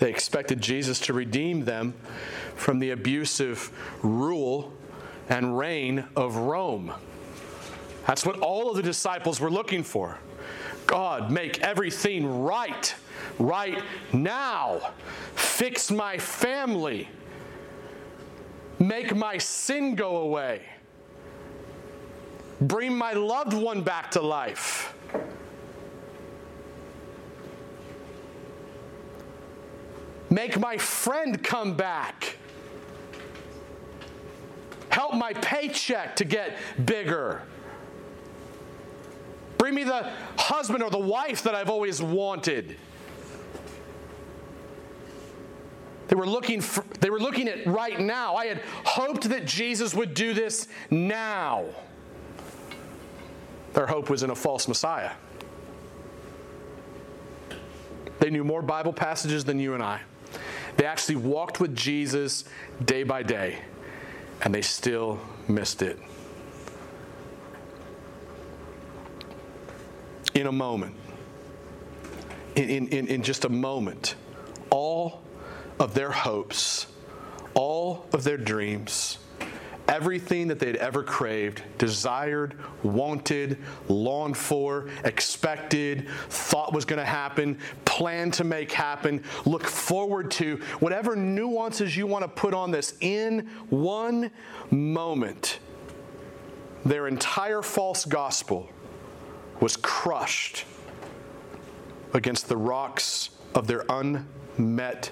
[0.00, 1.94] They expected Jesus to redeem them
[2.56, 3.70] from the abusive
[4.02, 4.72] rule
[5.28, 6.92] and reign of Rome.
[8.06, 10.18] That's what all of the disciples were looking for.
[10.86, 12.92] God, make everything right
[13.38, 13.82] right
[14.12, 14.92] now.
[15.34, 17.08] Fix my family.
[18.78, 20.62] Make my sin go away.
[22.60, 24.94] Bring my loved one back to life.
[30.30, 32.36] Make my friend come back.
[34.88, 37.42] Help my paycheck to get bigger.
[39.58, 42.76] Bring me the husband or the wife that I've always wanted.
[46.08, 48.34] They were looking for, they were looking at right now.
[48.34, 51.66] I had hoped that Jesus would do this now.
[53.74, 55.12] Their hope was in a false Messiah.
[58.18, 60.00] They knew more Bible passages than you and I.
[60.76, 62.44] They actually walked with Jesus
[62.84, 63.58] day by day,
[64.42, 65.98] and they still missed it.
[70.34, 70.94] In a moment,
[72.54, 74.14] in, in, in just a moment,
[74.70, 75.22] all
[75.78, 76.86] of their hopes,
[77.54, 79.18] all of their dreams,
[79.90, 87.58] everything that they'd ever craved, desired, wanted, longed for, expected, thought was going to happen,
[87.84, 92.94] planned to make happen, look forward to, whatever nuances you want to put on this,
[93.00, 94.30] in one
[94.70, 95.58] moment,
[96.84, 98.70] their entire false gospel
[99.58, 100.64] was crushed
[102.14, 105.10] against the rocks of their unmet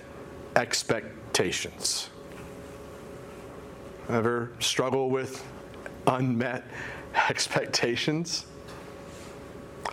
[0.55, 2.11] expectations.
[4.09, 5.44] Ever struggle with
[6.06, 6.65] unmet
[7.29, 8.46] expectations?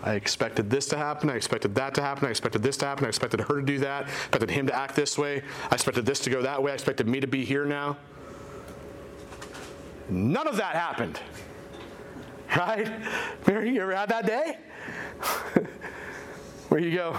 [0.03, 1.29] I expected this to happen.
[1.29, 2.27] I expected that to happen.
[2.27, 3.05] I expected this to happen.
[3.05, 4.05] I expected her to do that.
[4.05, 5.41] I expected him to act this way.
[5.69, 6.71] I expected this to go that way.
[6.71, 7.97] I expected me to be here now.
[10.09, 11.19] None of that happened.
[12.55, 12.87] Right?
[13.47, 14.59] Mary, you ever had that day?
[16.69, 17.17] Where you go,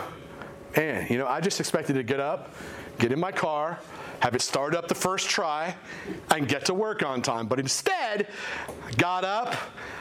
[0.74, 2.54] man, you know, I just expected to get up
[2.98, 3.78] get in my car,
[4.20, 5.74] have it start up the first try,
[6.30, 7.46] and get to work on time.
[7.46, 8.28] But instead,
[8.68, 9.54] I got up,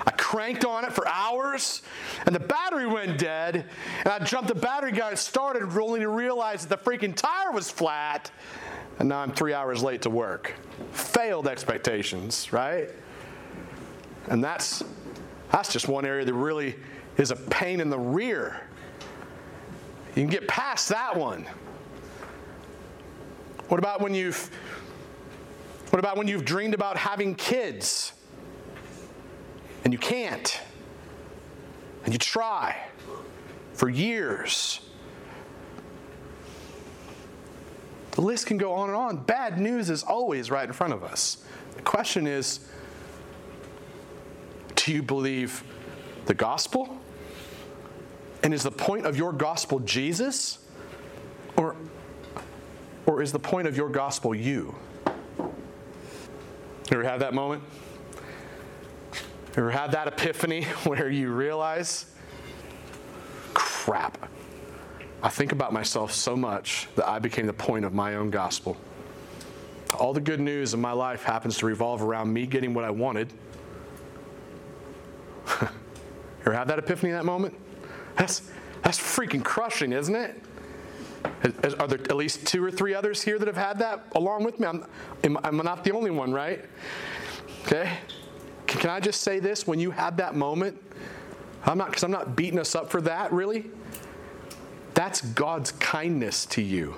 [0.06, 1.82] I cranked on it for hours,
[2.26, 3.66] and the battery went dead,
[4.00, 7.52] and I jumped the battery, got it started, only to realize that the freaking tire
[7.52, 8.32] was flat,
[9.00, 10.54] and now I'm three hours late to work.
[10.92, 12.90] Failed expectations, right?
[14.28, 14.84] And that's
[15.52, 16.76] that's just one area that really
[17.18, 18.62] is a pain in the rear.
[20.16, 21.46] You can get past that one.
[23.68, 24.50] What about when you've
[25.90, 28.14] what about when you've dreamed about having kids
[29.84, 30.60] and you can't?
[32.04, 32.76] And you try
[33.74, 34.82] for years.
[38.12, 39.18] The list can go on and on.
[39.18, 41.44] Bad news is always right in front of us.
[41.76, 42.68] The question is
[44.76, 45.64] do you believe
[46.28, 46.98] the gospel?
[48.44, 50.60] And is the point of your gospel Jesus?
[51.58, 51.76] Or,
[53.06, 54.76] or is the point of your gospel you?
[56.92, 57.64] Ever have that moment?
[59.56, 62.06] Ever had that epiphany where you realize,
[63.54, 64.30] crap,
[65.24, 68.78] I think about myself so much that I became the point of my own gospel.
[69.98, 72.92] All the good news in my life happens to revolve around me getting what I
[72.92, 73.32] wanted.
[76.46, 77.56] ever had that epiphany in that moment?
[78.18, 78.52] That's,
[78.84, 80.42] that's freaking crushing, isn't it?
[81.80, 84.60] Are there at least two or three others here that have had that along with
[84.60, 84.68] me?
[84.68, 86.66] I'm, I'm not the only one, right?
[87.66, 87.98] Okay?
[88.68, 89.68] Can I just say this?
[89.68, 90.82] When you had that moment,
[91.66, 93.66] I'm not, because I'm not beating us up for that, really.
[94.94, 96.96] That's God's kindness to you.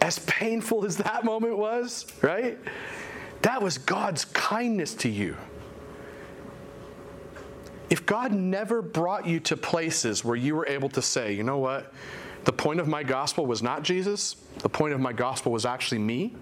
[0.00, 2.58] As painful as that moment was, right?
[3.42, 5.36] That was God's kindness to you.
[7.94, 11.58] If God never brought you to places where you were able to say, you know
[11.58, 11.92] what,
[12.42, 16.00] the point of my gospel was not Jesus, the point of my gospel was actually
[16.00, 16.34] me,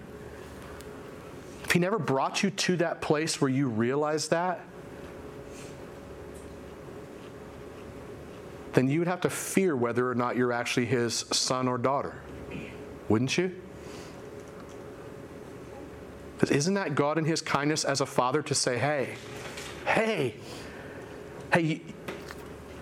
[1.63, 4.65] if He never brought you to that place where you realize that,
[8.73, 12.19] then you would have to fear whether or not you're actually His son or daughter.
[13.09, 13.55] Wouldn't you?
[16.49, 19.17] Isn't that God in His kindness as a father to say, hey,
[19.85, 20.33] hey,
[21.53, 21.81] hey,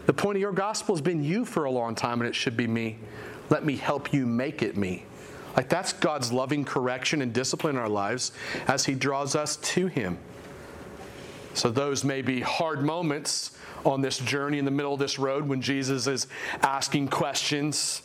[0.06, 2.58] the point of your gospel has been you for a long time and it should
[2.58, 2.98] be me.
[3.50, 5.06] Let me help you make it me.
[5.56, 8.32] Like that's God's loving correction and discipline in our lives
[8.68, 10.18] as He draws us to Him.
[11.54, 15.48] So those may be hard moments on this journey in the middle of this road
[15.48, 16.28] when Jesus is
[16.62, 18.02] asking questions.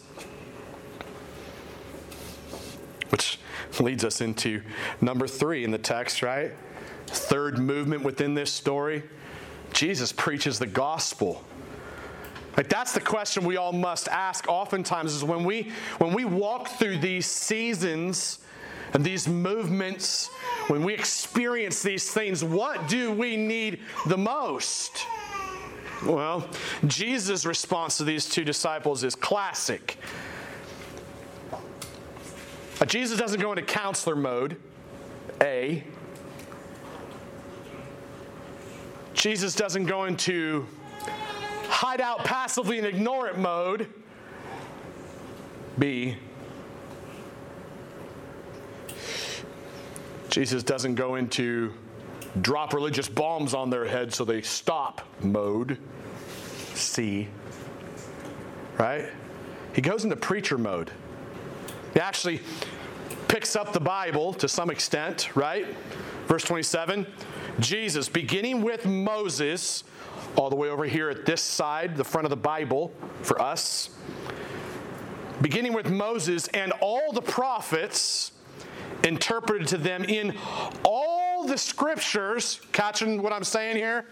[3.11, 3.39] Which
[3.79, 4.63] leads us into
[5.01, 6.53] number three in the text, right?
[7.07, 9.05] Third movement within this story
[9.77, 11.45] Jesus preaches the gospel.
[12.57, 16.69] Like that's the question we all must ask oftentimes is when we when we walk
[16.69, 18.39] through these seasons
[18.95, 20.29] and these movements,
[20.69, 25.07] when we experience these things, what do we need the most?
[26.07, 26.49] Well,
[26.87, 29.99] Jesus' response to these two disciples is classic.
[32.81, 34.57] Uh, Jesus doesn't go into counselor mode,
[35.43, 35.85] A.
[39.27, 40.65] Jesus doesn't go into
[41.65, 43.89] hide out passively and ignore it mode.
[45.81, 46.17] B.
[50.29, 51.75] Jesus doesn't go into
[52.41, 55.77] drop religious bombs on their head so they stop mode.
[56.75, 57.27] C.
[58.79, 59.11] Right?
[59.73, 60.93] He goes into preacher mode.
[61.95, 62.43] He actually
[63.27, 65.67] picks up the Bible to some extent, right?
[66.29, 67.05] Verse 27
[67.61, 69.85] Jesus, beginning with Moses,
[70.37, 72.93] all the way over here at this side, the front of the Bible
[73.23, 73.91] for us,
[75.41, 78.33] beginning with Moses and all the prophets,
[79.05, 80.35] interpreted to them in
[80.85, 82.61] all the scriptures.
[82.73, 84.07] Catching what I'm saying here?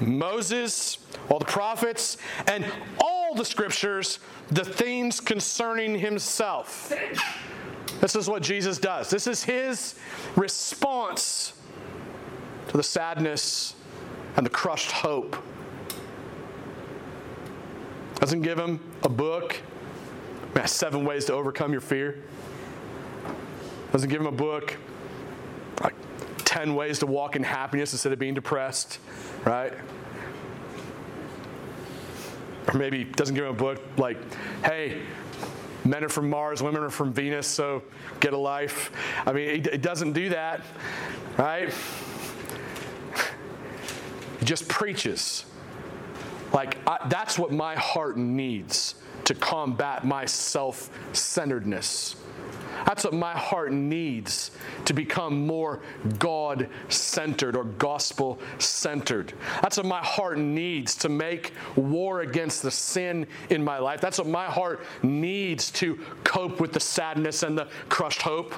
[0.00, 2.16] Moses, all the prophets,
[2.48, 2.64] and
[2.98, 4.18] all the scriptures,
[4.48, 6.92] the things concerning himself.
[8.00, 9.08] This is what Jesus does.
[9.08, 9.94] This is his
[10.36, 11.52] response
[12.68, 13.74] to the sadness
[14.36, 15.36] and the crushed hope.
[18.20, 19.60] Doesn't give him a book,
[20.54, 22.22] man, seven ways to overcome your fear.
[23.92, 24.76] Doesn't give him a book,
[25.82, 25.94] like
[26.38, 28.98] 10 ways to walk in happiness instead of being depressed,
[29.44, 29.72] right?
[32.68, 34.16] Or maybe doesn't give him a book like,
[34.64, 35.02] hey,
[35.84, 37.82] men are from Mars, women are from Venus, so
[38.20, 38.90] get a life.
[39.26, 40.64] I mean, it, doesn't do that,
[41.36, 41.72] right?
[44.44, 45.44] Just preaches.
[46.52, 52.16] Like, I, that's what my heart needs to combat my self centeredness.
[52.86, 54.50] That's what my heart needs
[54.84, 55.80] to become more
[56.18, 59.32] God centered or gospel centered.
[59.62, 64.00] That's what my heart needs to make war against the sin in my life.
[64.00, 68.54] That's what my heart needs to cope with the sadness and the crushed hope.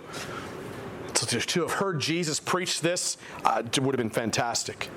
[1.15, 4.91] To, to have heard Jesus preach this uh, would have been fantastic.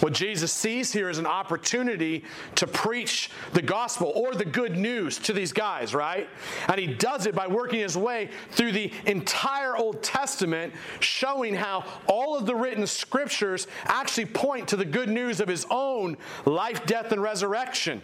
[0.00, 2.24] What Jesus sees here is an opportunity
[2.56, 6.28] to preach the gospel or the good news to these guys, right?
[6.68, 11.84] And he does it by working his way through the entire Old Testament, showing how
[12.06, 16.84] all of the written scriptures actually point to the good news of his own life,
[16.86, 18.00] death, and resurrection.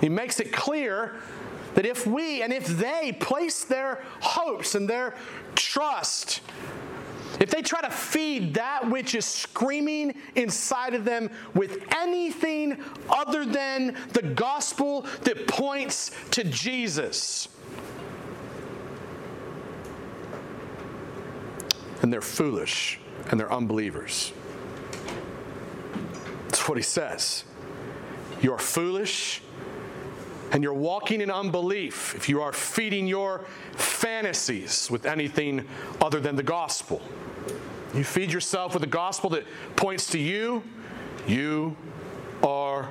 [0.00, 1.16] He makes it clear
[1.74, 5.14] that if we and if they place their hopes and their
[5.54, 6.40] trust
[7.38, 13.44] if they try to feed that which is screaming inside of them with anything other
[13.44, 17.48] than the gospel that points to Jesus,
[22.02, 22.98] and they're foolish
[23.30, 24.32] and they're unbelievers.
[26.44, 27.44] That's what he says.
[28.40, 29.42] You're foolish
[30.52, 35.66] and you're walking in unbelief if you are feeding your fantasies with anything
[36.00, 37.00] other than the gospel.
[37.94, 39.44] You feed yourself with a gospel that
[39.76, 40.62] points to you,
[41.26, 41.76] you
[42.42, 42.88] are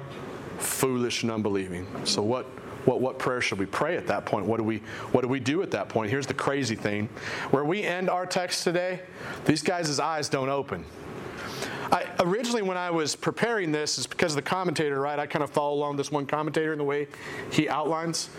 [0.57, 1.88] foolish and unbelieving.
[2.05, 2.45] So what
[2.86, 4.45] what, what prayer should we pray at that point?
[4.45, 4.78] What do, we,
[5.12, 6.10] what do we do at that point?
[6.10, 7.07] Here's the crazy thing.
[7.51, 9.01] Where we end our text today,
[9.45, 10.86] these guys' eyes don't open.
[12.20, 15.20] Originally, when I was preparing this, is because of the commentator, right?
[15.20, 17.07] I kind of follow along this one commentator in the way
[17.51, 18.30] he outlines.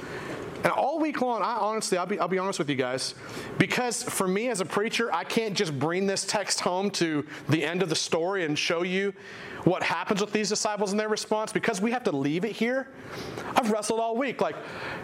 [0.63, 3.15] And all week long, I honestly, I'll be, I'll be honest with you guys,
[3.57, 7.65] because for me as a preacher, I can't just bring this text home to the
[7.65, 9.15] end of the story and show you
[9.65, 12.89] what happens with these disciples and their response, because we have to leave it here.
[13.57, 14.43] I've wrestled all week.
[14.43, 14.57] Like,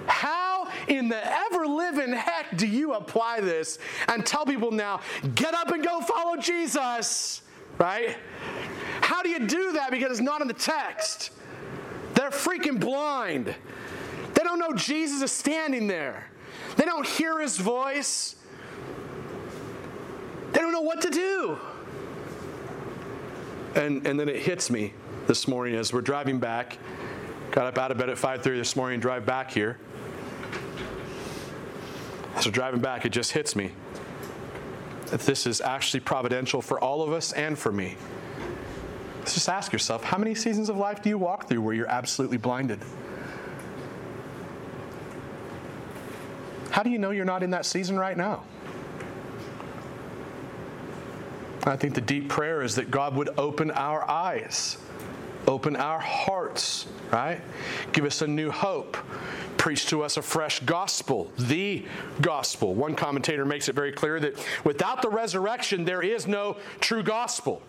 [0.06, 5.00] how in the ever living heck do you apply this and tell people now,
[5.34, 7.40] get up and go follow Jesus?
[7.78, 8.16] Right?
[9.00, 11.30] How do you do that because it's not in the text?
[12.14, 13.54] They're freaking blind.
[14.34, 16.26] They don't know Jesus is standing there.
[16.76, 18.36] They don't hear his voice.
[20.52, 21.58] They don't know what to do.
[23.74, 24.94] And, and then it hits me
[25.26, 26.78] this morning as we're driving back.
[27.50, 29.78] Got up out of bed at 5:30 this morning and drive back here.
[32.34, 33.72] As we're driving back, it just hits me
[35.06, 37.96] that this is actually providential for all of us and for me.
[39.18, 41.90] Let's just ask yourself how many seasons of life do you walk through where you're
[41.90, 42.80] absolutely blinded?
[46.70, 48.44] How do you know you're not in that season right now?
[51.64, 54.78] I think the deep prayer is that God would open our eyes,
[55.46, 57.40] open our hearts, right?
[57.92, 58.96] Give us a new hope.
[59.56, 61.84] Preach to us a fresh gospel, the
[62.20, 62.74] gospel.
[62.74, 64.34] One commentator makes it very clear that
[64.64, 67.62] without the resurrection, there is no true gospel.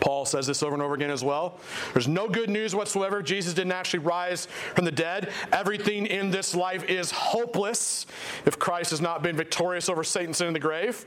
[0.00, 1.58] Paul says this over and over again as well.
[1.92, 3.22] There's no good news whatsoever.
[3.22, 5.30] Jesus didn't actually rise from the dead.
[5.52, 8.06] Everything in this life is hopeless
[8.46, 11.04] if Christ has not been victorious over Satan, sin, in the grave.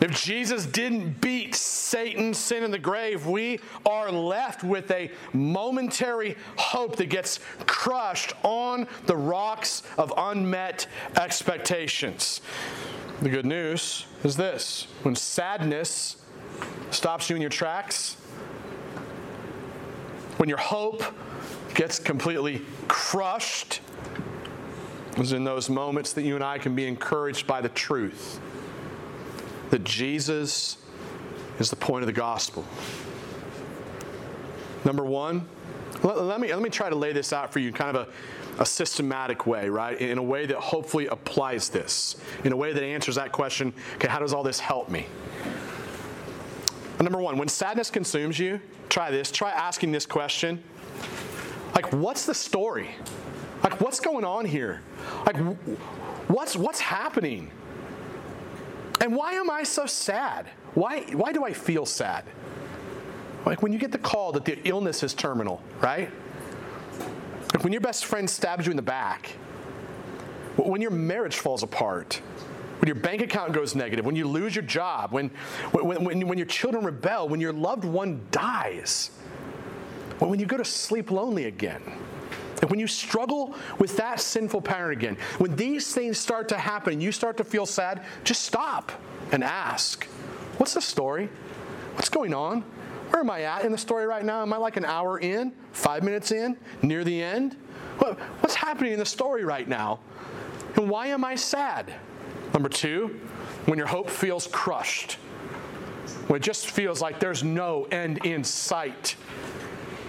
[0.00, 6.36] If Jesus didn't beat Satan, sin, in the grave, we are left with a momentary
[6.56, 10.86] hope that gets crushed on the rocks of unmet
[11.16, 12.40] expectations.
[13.20, 16.16] The good news is this when sadness
[16.94, 18.14] stops you in your tracks,
[20.36, 21.02] when your hope
[21.74, 23.80] gets completely crushed,
[25.18, 28.40] is in those moments that you and I can be encouraged by the truth
[29.70, 30.78] that Jesus
[31.58, 32.64] is the point of the gospel.
[34.84, 35.46] Number one,
[36.02, 38.08] let, let, me, let me try to lay this out for you in kind of
[38.58, 39.98] a, a systematic way, right?
[39.98, 44.08] In a way that hopefully applies this, in a way that answers that question okay,
[44.08, 45.06] how does all this help me?
[47.02, 49.32] Number one, when sadness consumes you, try this.
[49.32, 50.62] Try asking this question
[51.74, 52.90] like, what's the story?
[53.64, 54.82] Like, what's going on here?
[55.26, 55.36] Like,
[56.28, 57.50] what's, what's happening?
[59.00, 60.48] And why am I so sad?
[60.74, 62.24] Why, why do I feel sad?
[63.44, 66.10] Like when you get the call that the illness is terminal, right?
[67.52, 69.30] Like when your best friend stabs you in the back,
[70.56, 72.20] when your marriage falls apart,
[72.82, 75.28] when your bank account goes negative, when you lose your job, when,
[75.70, 79.12] when, when, when your children rebel, when your loved one dies,
[80.18, 81.80] when, you go to sleep lonely again,
[82.60, 86.94] and when you struggle with that sinful pattern again, when these things start to happen
[86.94, 88.90] and you start to feel sad, just stop
[89.30, 90.08] and ask,
[90.56, 91.28] What's the story?
[91.94, 92.62] What's going on?
[93.10, 94.42] Where am I at in the story right now?
[94.42, 97.56] Am I like an hour in, five minutes in, near the end?
[97.98, 100.00] What, what's happening in the story right now?
[100.74, 101.94] And why am I sad?
[102.52, 103.20] Number two,
[103.66, 105.14] when your hope feels crushed,
[106.26, 109.16] when it just feels like there's no end in sight,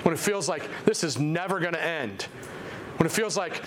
[0.03, 2.23] when it feels like this is never going to end,
[2.97, 3.61] when it feels like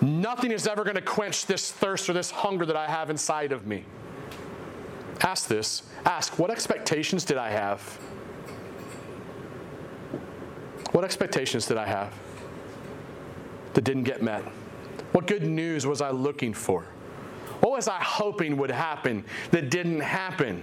[0.00, 3.52] nothing is ever going to quench this thirst or this hunger that I have inside
[3.52, 3.84] of me.
[5.20, 5.82] Ask this.
[6.04, 7.80] Ask, what expectations did I have?
[10.92, 12.14] What expectations did I have
[13.74, 14.42] that didn't get met?
[15.12, 16.86] What good news was I looking for?
[17.60, 20.62] What was I hoping would happen that didn't happen?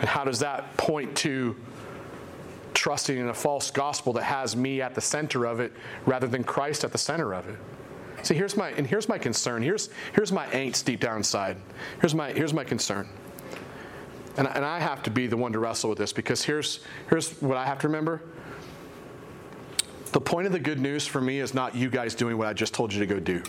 [0.00, 1.56] And how does that point to
[2.74, 5.72] trusting in a false gospel that has me at the center of it
[6.06, 7.58] rather than Christ at the center of it?
[8.22, 9.62] See, here's my and here's my concern.
[9.62, 11.56] Here's here's my angst deep down inside.
[12.00, 13.08] Here's my here's my concern.
[14.36, 17.40] And, and I have to be the one to wrestle with this because here's here's
[17.40, 18.22] what I have to remember.
[20.12, 22.52] The point of the good news for me is not you guys doing what I
[22.52, 23.42] just told you to go do.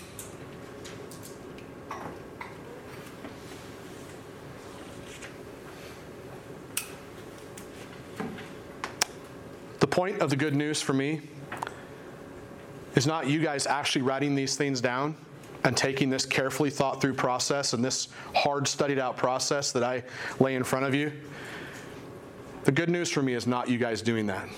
[10.01, 11.21] Point of the good news for me
[12.95, 15.15] is not you guys actually writing these things down
[15.63, 20.01] and taking this carefully thought through process and this hard studied out process that I
[20.39, 21.11] lay in front of you.
[22.63, 24.49] The good news for me is not you guys doing that.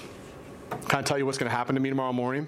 [0.88, 2.48] Can I tell you what's going to happen to me tomorrow morning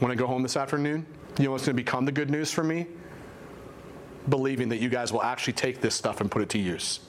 [0.00, 1.06] when I go home this afternoon?
[1.38, 2.86] You know what's going to become the good news for me?
[4.28, 7.00] Believing that you guys will actually take this stuff and put it to use.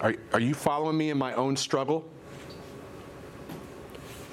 [0.00, 2.04] Are, are you following me in my own struggle?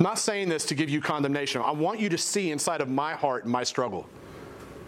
[0.01, 1.61] I'm not saying this to give you condemnation.
[1.61, 4.09] I want you to see inside of my heart my struggle.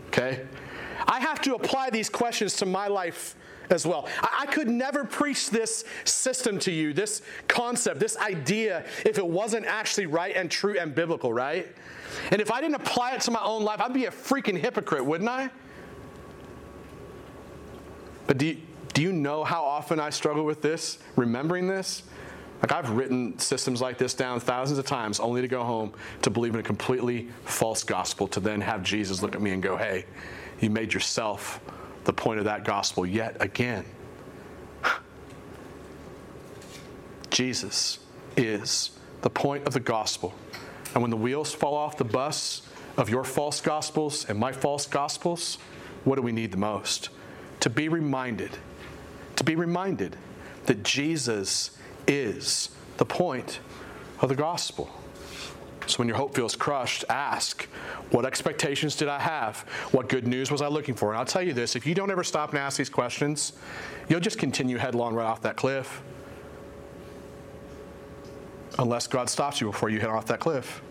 [0.07, 0.43] Okay?
[1.07, 3.35] I have to apply these questions to my life
[3.69, 4.07] as well.
[4.23, 9.67] I, could never preach this system to you, this concept, this idea, if it wasn't
[9.67, 11.67] actually right and true and biblical, right?
[12.31, 15.05] And if I didn't apply it to my own life, I'd be a freaking hypocrite,
[15.05, 15.51] wouldn't I?
[18.25, 18.57] But do you,
[18.95, 22.01] do you know how often I struggle with this, remembering this?
[22.63, 25.91] Like I've written systems like this down thousands of times only to go home
[26.21, 29.61] to believe in a completely false gospel, to then have Jesus look at me and
[29.61, 30.05] go, hey,
[30.61, 31.59] you made yourself
[32.05, 33.83] the point of that gospel yet again.
[37.31, 37.99] Jesus
[38.37, 38.91] is
[39.23, 40.33] the point of the gospel.
[40.93, 42.61] And when the wheels fall off the bus
[42.95, 45.57] of your false gospels and my false gospels,
[46.05, 47.09] what do we need the most?
[47.59, 48.57] To be reminded,
[49.35, 50.15] to be reminded
[50.65, 51.71] that Jesus
[52.07, 53.59] is the point
[54.21, 54.89] of the gospel.
[55.85, 57.63] So when your hope feels crushed, ask,
[58.11, 59.59] what expectations did I have?
[59.91, 61.09] What good news was I looking for?
[61.09, 63.53] And I'll tell you this if you don't ever stop and ask these questions,
[64.07, 66.01] you'll just continue headlong right off that cliff.
[68.79, 70.81] Unless God stops you before you head off that cliff.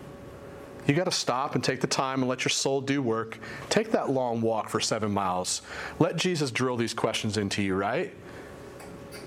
[0.87, 3.39] You got to stop and take the time and let your soul do work.
[3.71, 5.63] Take that long walk for seven miles.
[6.01, 8.13] Let Jesus drill these questions into you, right?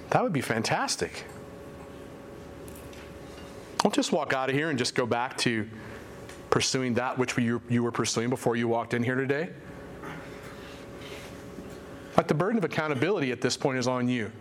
[0.09, 1.23] That would be fantastic.
[3.86, 5.69] Don't just walk out of here and just go back to
[6.49, 9.49] pursuing that which you, you were pursuing before you walked in here today.
[12.17, 14.31] Like the burden of accountability at this point is on you,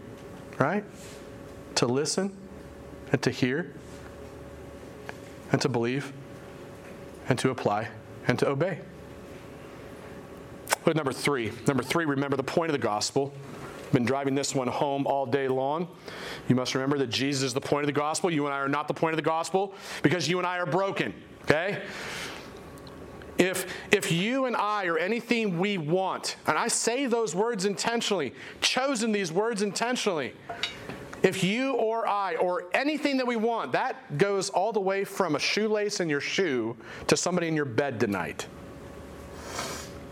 [0.58, 0.82] right?
[1.74, 2.34] To listen
[3.12, 3.74] and to hear
[5.52, 6.10] and to believe
[7.28, 7.88] and to apply
[8.26, 8.78] and to obey.
[10.86, 11.52] But number three.
[11.66, 13.34] Number three, remember the point of the gospel.
[13.92, 15.88] Been driving this one home all day long.
[16.48, 18.30] You must remember that Jesus is the point of the gospel.
[18.30, 20.66] You and I are not the point of the gospel because you and I are
[20.66, 21.14] broken,
[21.44, 21.82] okay?
[23.38, 28.32] If, if you and I or anything we want, and I say those words intentionally,
[28.60, 30.34] chosen these words intentionally,
[31.24, 35.34] if you or I or anything that we want, that goes all the way from
[35.34, 36.76] a shoelace in your shoe
[37.06, 38.46] to somebody in your bed tonight.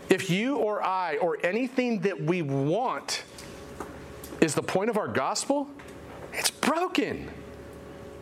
[0.09, 3.23] If you or I or anything that we want
[4.43, 5.69] is the point of our gospel,
[6.33, 7.31] it's broken.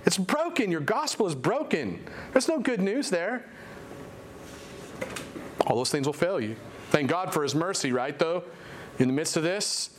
[0.05, 0.71] It's broken.
[0.71, 2.03] Your gospel is broken.
[2.31, 3.49] There's no good news there.
[5.65, 6.55] All those things will fail you.
[6.89, 8.43] Thank God for His mercy, right, though?
[8.99, 9.91] In the midst of this,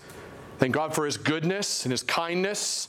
[0.58, 2.88] thank God for His goodness and His kindness,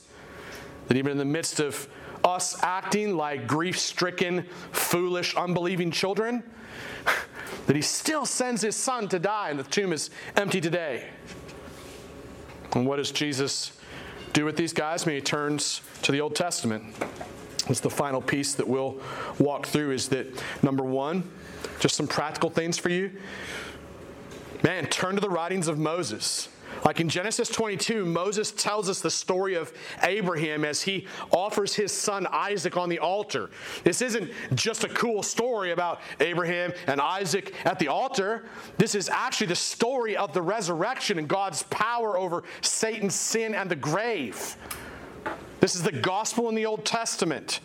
[0.88, 1.88] that even in the midst of
[2.22, 6.42] us acting like grief stricken, foolish, unbelieving children,
[7.66, 11.08] that He still sends His Son to die and the tomb is empty today.
[12.74, 13.72] And what does Jesus
[14.32, 15.04] do with these guys?
[15.04, 16.94] I mean, he turns to the Old Testament.
[17.68, 19.00] It's the final piece that we'll
[19.38, 20.26] walk through is that
[20.62, 21.30] number one,
[21.80, 23.12] just some practical things for you.
[24.62, 26.48] Man, turn to the writings of Moses.
[26.84, 29.72] Like in Genesis 22, Moses tells us the story of
[30.02, 33.50] Abraham as he offers his son Isaac on the altar.
[33.84, 38.44] This isn't just a cool story about Abraham and Isaac at the altar.
[38.76, 43.70] This is actually the story of the resurrection and God's power over Satan's sin and
[43.70, 44.56] the grave.
[45.60, 47.60] This is the gospel in the Old Testament.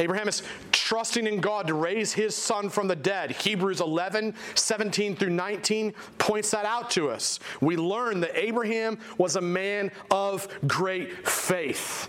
[0.00, 0.42] Abraham is
[0.72, 3.32] trusting in God to raise his son from the dead.
[3.32, 7.38] Hebrews 11, 17 through 19 points that out to us.
[7.60, 12.08] We learn that Abraham was a man of great faith.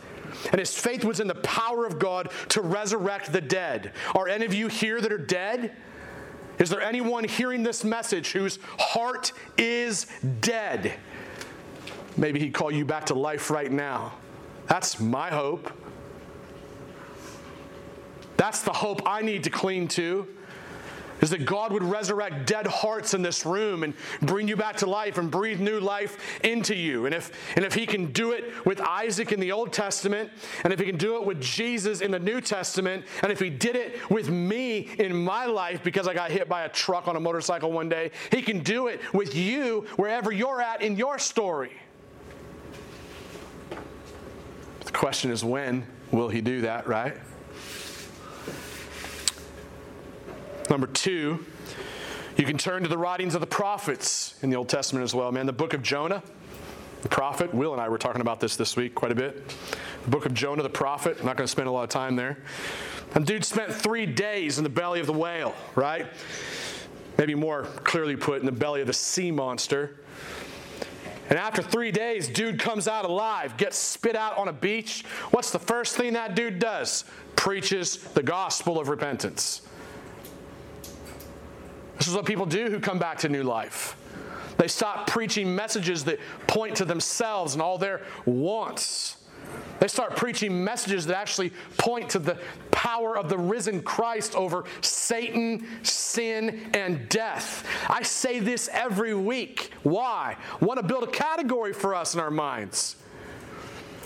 [0.52, 3.92] And his faith was in the power of God to resurrect the dead.
[4.16, 5.76] Are any of you here that are dead?
[6.60, 10.08] Is there anyone hearing this message whose heart is
[10.40, 10.94] dead?
[12.18, 14.14] Maybe he'd call you back to life right now.
[14.68, 15.72] That's my hope.
[18.42, 20.28] That's the hope I need to cling to.
[21.22, 24.88] Is that God would resurrect dead hearts in this room and bring you back to
[24.88, 27.06] life and breathe new life into you.
[27.06, 30.32] And if, and if He can do it with Isaac in the Old Testament,
[30.64, 33.52] and if He can do it with Jesus in the New Testament, and if He
[33.52, 37.16] did it with me in my life because I got hit by a truck on
[37.16, 41.20] a motorcycle one day, He can do it with you wherever you're at in your
[41.20, 41.74] story.
[44.84, 47.16] The question is when will He do that, right?
[50.70, 51.46] Number two,
[52.38, 55.32] you can turn to the writings of the prophets in the Old Testament as well.
[55.32, 56.24] Man, the book of Jonah,
[57.02, 59.56] the prophet, Will and I were talking about this this week quite a bit.
[60.04, 62.16] The book of Jonah, the prophet, I'm not going to spend a lot of time
[62.16, 62.38] there.
[63.14, 66.08] And dude spent three days in the belly of the whale, right?
[67.18, 70.00] Maybe more clearly put, in the belly of the sea monster.
[71.30, 75.04] And after three days, dude comes out alive, gets spit out on a beach.
[75.32, 77.06] What's the first thing that dude does?
[77.36, 79.62] Preaches the gospel of repentance.
[82.02, 83.96] This is what people do who come back to new life.
[84.58, 89.18] They stop preaching messages that point to themselves and all their wants.
[89.80, 92.40] They start preaching messages that actually point to the
[92.72, 97.68] power of the risen Christ over Satan, sin, and death.
[97.88, 99.70] I say this every week.
[99.84, 100.38] Why?
[100.60, 102.96] Want to build a category for us in our minds.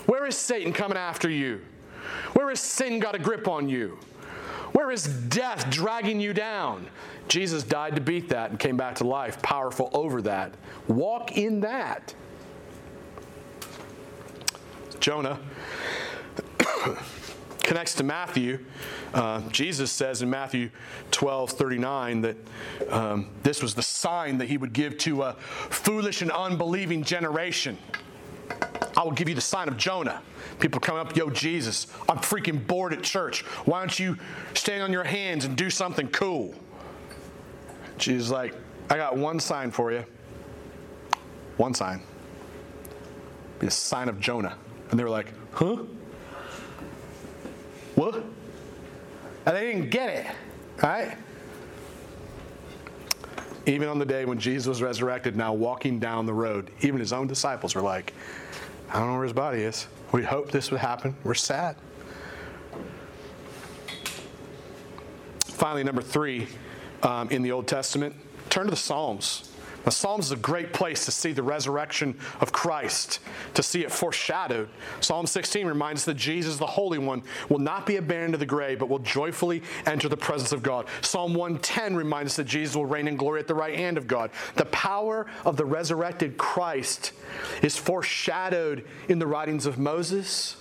[0.04, 1.62] Where is Satan coming after you?
[2.34, 3.98] Where has sin got a grip on you?
[4.72, 6.88] Where is death dragging you down?
[7.28, 10.54] Jesus died to beat that and came back to life, powerful over that.
[10.88, 12.14] Walk in that.
[15.00, 15.38] Jonah
[17.62, 18.64] connects to Matthew.
[19.12, 20.70] Uh, Jesus says in Matthew
[21.10, 22.36] 12 39 that
[22.90, 27.78] um, this was the sign that he would give to a foolish and unbelieving generation.
[28.96, 30.22] I will give you the sign of Jonah.
[30.58, 33.42] People come up, yo, Jesus, I'm freaking bored at church.
[33.64, 34.16] Why don't you
[34.54, 36.54] stand on your hands and do something cool?
[37.98, 38.54] Jesus like,
[38.88, 40.04] I got one sign for you.
[41.56, 42.02] One sign.
[43.58, 44.56] Be a sign of Jonah.
[44.90, 45.78] And they were like, huh?
[47.94, 48.16] What?
[49.46, 50.26] And they didn't get it,
[50.82, 51.16] right?
[53.64, 57.12] Even on the day when Jesus was resurrected, now walking down the road, even his
[57.12, 58.12] own disciples were like,
[58.90, 59.88] I don't know where his body is.
[60.12, 61.16] We hoped this would happen.
[61.24, 61.76] We're sad.
[65.44, 66.46] Finally, number three
[67.02, 68.14] um, in the Old Testament,
[68.48, 69.50] turn to the Psalms.
[69.86, 73.20] The Psalms is a great place to see the resurrection of Christ,
[73.54, 74.68] to see it foreshadowed.
[75.00, 78.46] Psalm 16 reminds us that Jesus, the Holy One, will not be abandoned to the
[78.46, 80.86] grave, but will joyfully enter the presence of God.
[81.02, 84.08] Psalm 110 reminds us that Jesus will reign in glory at the right hand of
[84.08, 84.32] God.
[84.56, 87.12] The power of the resurrected Christ
[87.62, 90.56] is foreshadowed in the writings of Moses,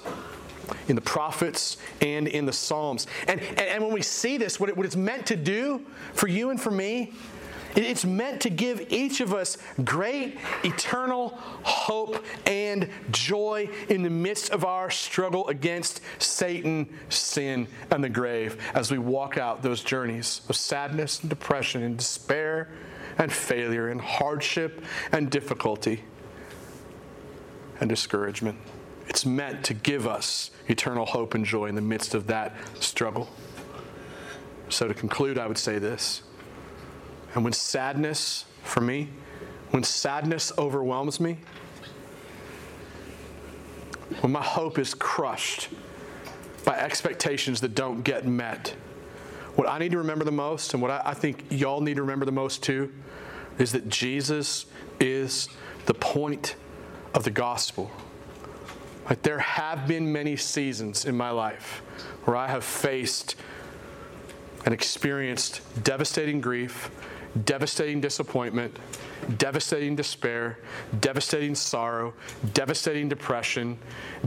[0.88, 3.08] in the prophets, and in the Psalms.
[3.28, 6.28] And, and, and when we see this, what, it, what it's meant to do for
[6.28, 7.14] you and for me,
[7.76, 11.30] it's meant to give each of us great eternal
[11.64, 18.58] hope and joy in the midst of our struggle against Satan, sin, and the grave
[18.74, 22.70] as we walk out those journeys of sadness and depression and despair
[23.18, 26.04] and failure and hardship and difficulty
[27.82, 28.58] and discouragement.
[29.08, 33.30] It's meant to give us eternal hope and joy in the midst of that struggle.
[34.70, 36.24] So, to conclude, I would say this
[37.36, 39.10] and when sadness, for me,
[39.72, 41.38] when sadness overwhelms me,
[44.22, 45.68] when my hope is crushed
[46.64, 48.74] by expectations that don't get met,
[49.56, 52.02] what I need to remember the most, and what I, I think y'all need to
[52.02, 52.92] remember the most too,
[53.60, 54.66] is that Jesus
[55.00, 55.50] is
[55.86, 56.56] the point
[57.14, 57.92] of the gospel.
[59.10, 61.82] Like there have been many seasons in my life
[62.24, 63.36] where I have faced
[64.66, 66.90] and experienced devastating grief
[67.44, 68.78] devastating disappointment,
[69.38, 70.60] devastating despair,
[71.02, 72.14] devastating sorrow,
[72.54, 73.78] devastating depression,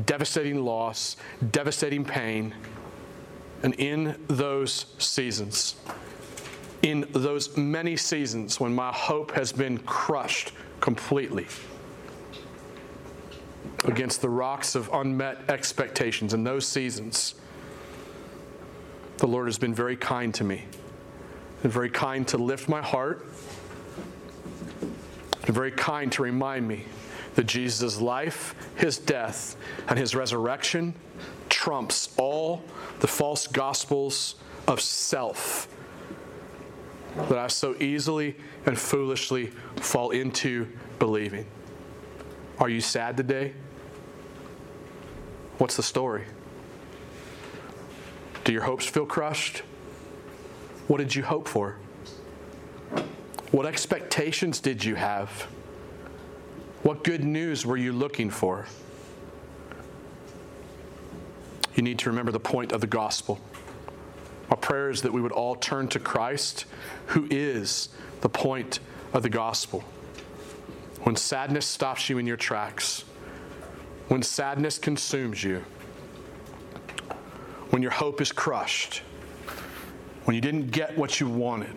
[0.04, 1.16] devastating loss,
[1.50, 2.54] devastating pain.
[3.62, 5.76] And in those seasons,
[6.82, 11.46] in those many seasons when my hope has been crushed completely
[13.84, 17.34] against the rocks of unmet expectations, in those seasons,
[19.18, 20.64] the Lord has been very kind to me
[21.62, 23.26] and very kind to lift my heart
[24.80, 26.84] and very kind to remind me
[27.34, 29.56] that Jesus' life, his death,
[29.88, 30.94] and his resurrection
[31.48, 32.62] trumps all
[33.00, 35.68] the false gospels of self
[37.16, 40.68] that I so easily and foolishly fall into
[40.98, 41.46] believing.
[42.58, 43.54] Are you sad today?
[45.58, 46.24] What's the story?
[48.44, 49.58] Do your hopes feel crushed?
[50.86, 51.76] What did you hope for?
[53.50, 55.30] What expectations did you have?
[56.82, 58.66] What good news were you looking for?
[61.74, 63.40] You need to remember the point of the gospel.
[64.50, 66.66] Our prayer is that we would all turn to Christ,
[67.06, 67.88] who is
[68.20, 68.80] the point
[69.12, 69.82] of the gospel.
[71.02, 73.04] When sadness stops you in your tracks,
[74.08, 75.62] when sadness consumes you,
[77.70, 79.02] when your hope is crushed,
[80.24, 81.74] when you didn't get what you wanted,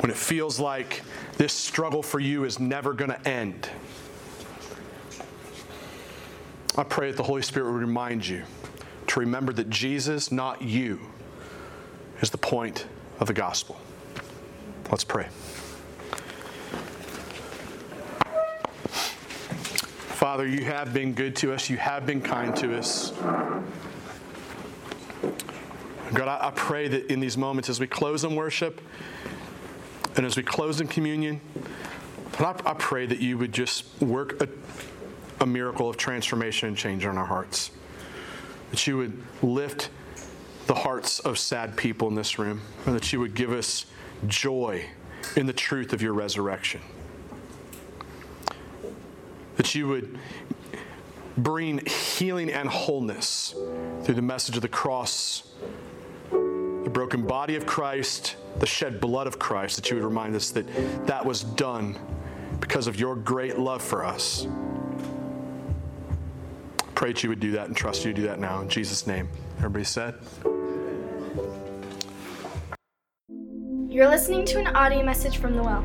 [0.00, 1.02] when it feels like
[1.38, 3.68] this struggle for you is never going to end.
[6.76, 8.44] I pray that the Holy Spirit will remind you
[9.08, 11.00] to remember that Jesus, not you,
[12.20, 12.86] is the point
[13.20, 13.78] of the gospel.
[14.90, 15.28] Let's pray.
[20.22, 23.10] Father, you have been good to us, you have been kind to us.
[26.14, 28.80] God, I, I pray that in these moments as we close in worship
[30.14, 31.40] and as we close in communion,
[32.38, 34.48] I, I pray that you would just work a,
[35.42, 37.72] a miracle of transformation and change on our hearts.
[38.70, 39.90] That you would lift
[40.68, 43.86] the hearts of sad people in this room, and that you would give us
[44.28, 44.86] joy
[45.34, 46.80] in the truth of your resurrection
[49.62, 50.18] that you would
[51.36, 53.54] bring healing and wholeness
[54.02, 55.52] through the message of the cross,
[56.32, 60.50] the broken body of Christ, the shed blood of Christ, that you would remind us
[60.50, 60.66] that
[61.06, 61.96] that was done
[62.58, 64.48] because of your great love for us.
[66.96, 68.62] Pray that you would do that and trust you to do that now.
[68.62, 69.28] In Jesus' name.
[69.58, 70.16] Everybody said?
[73.88, 75.84] You're listening to an audio message from the Well,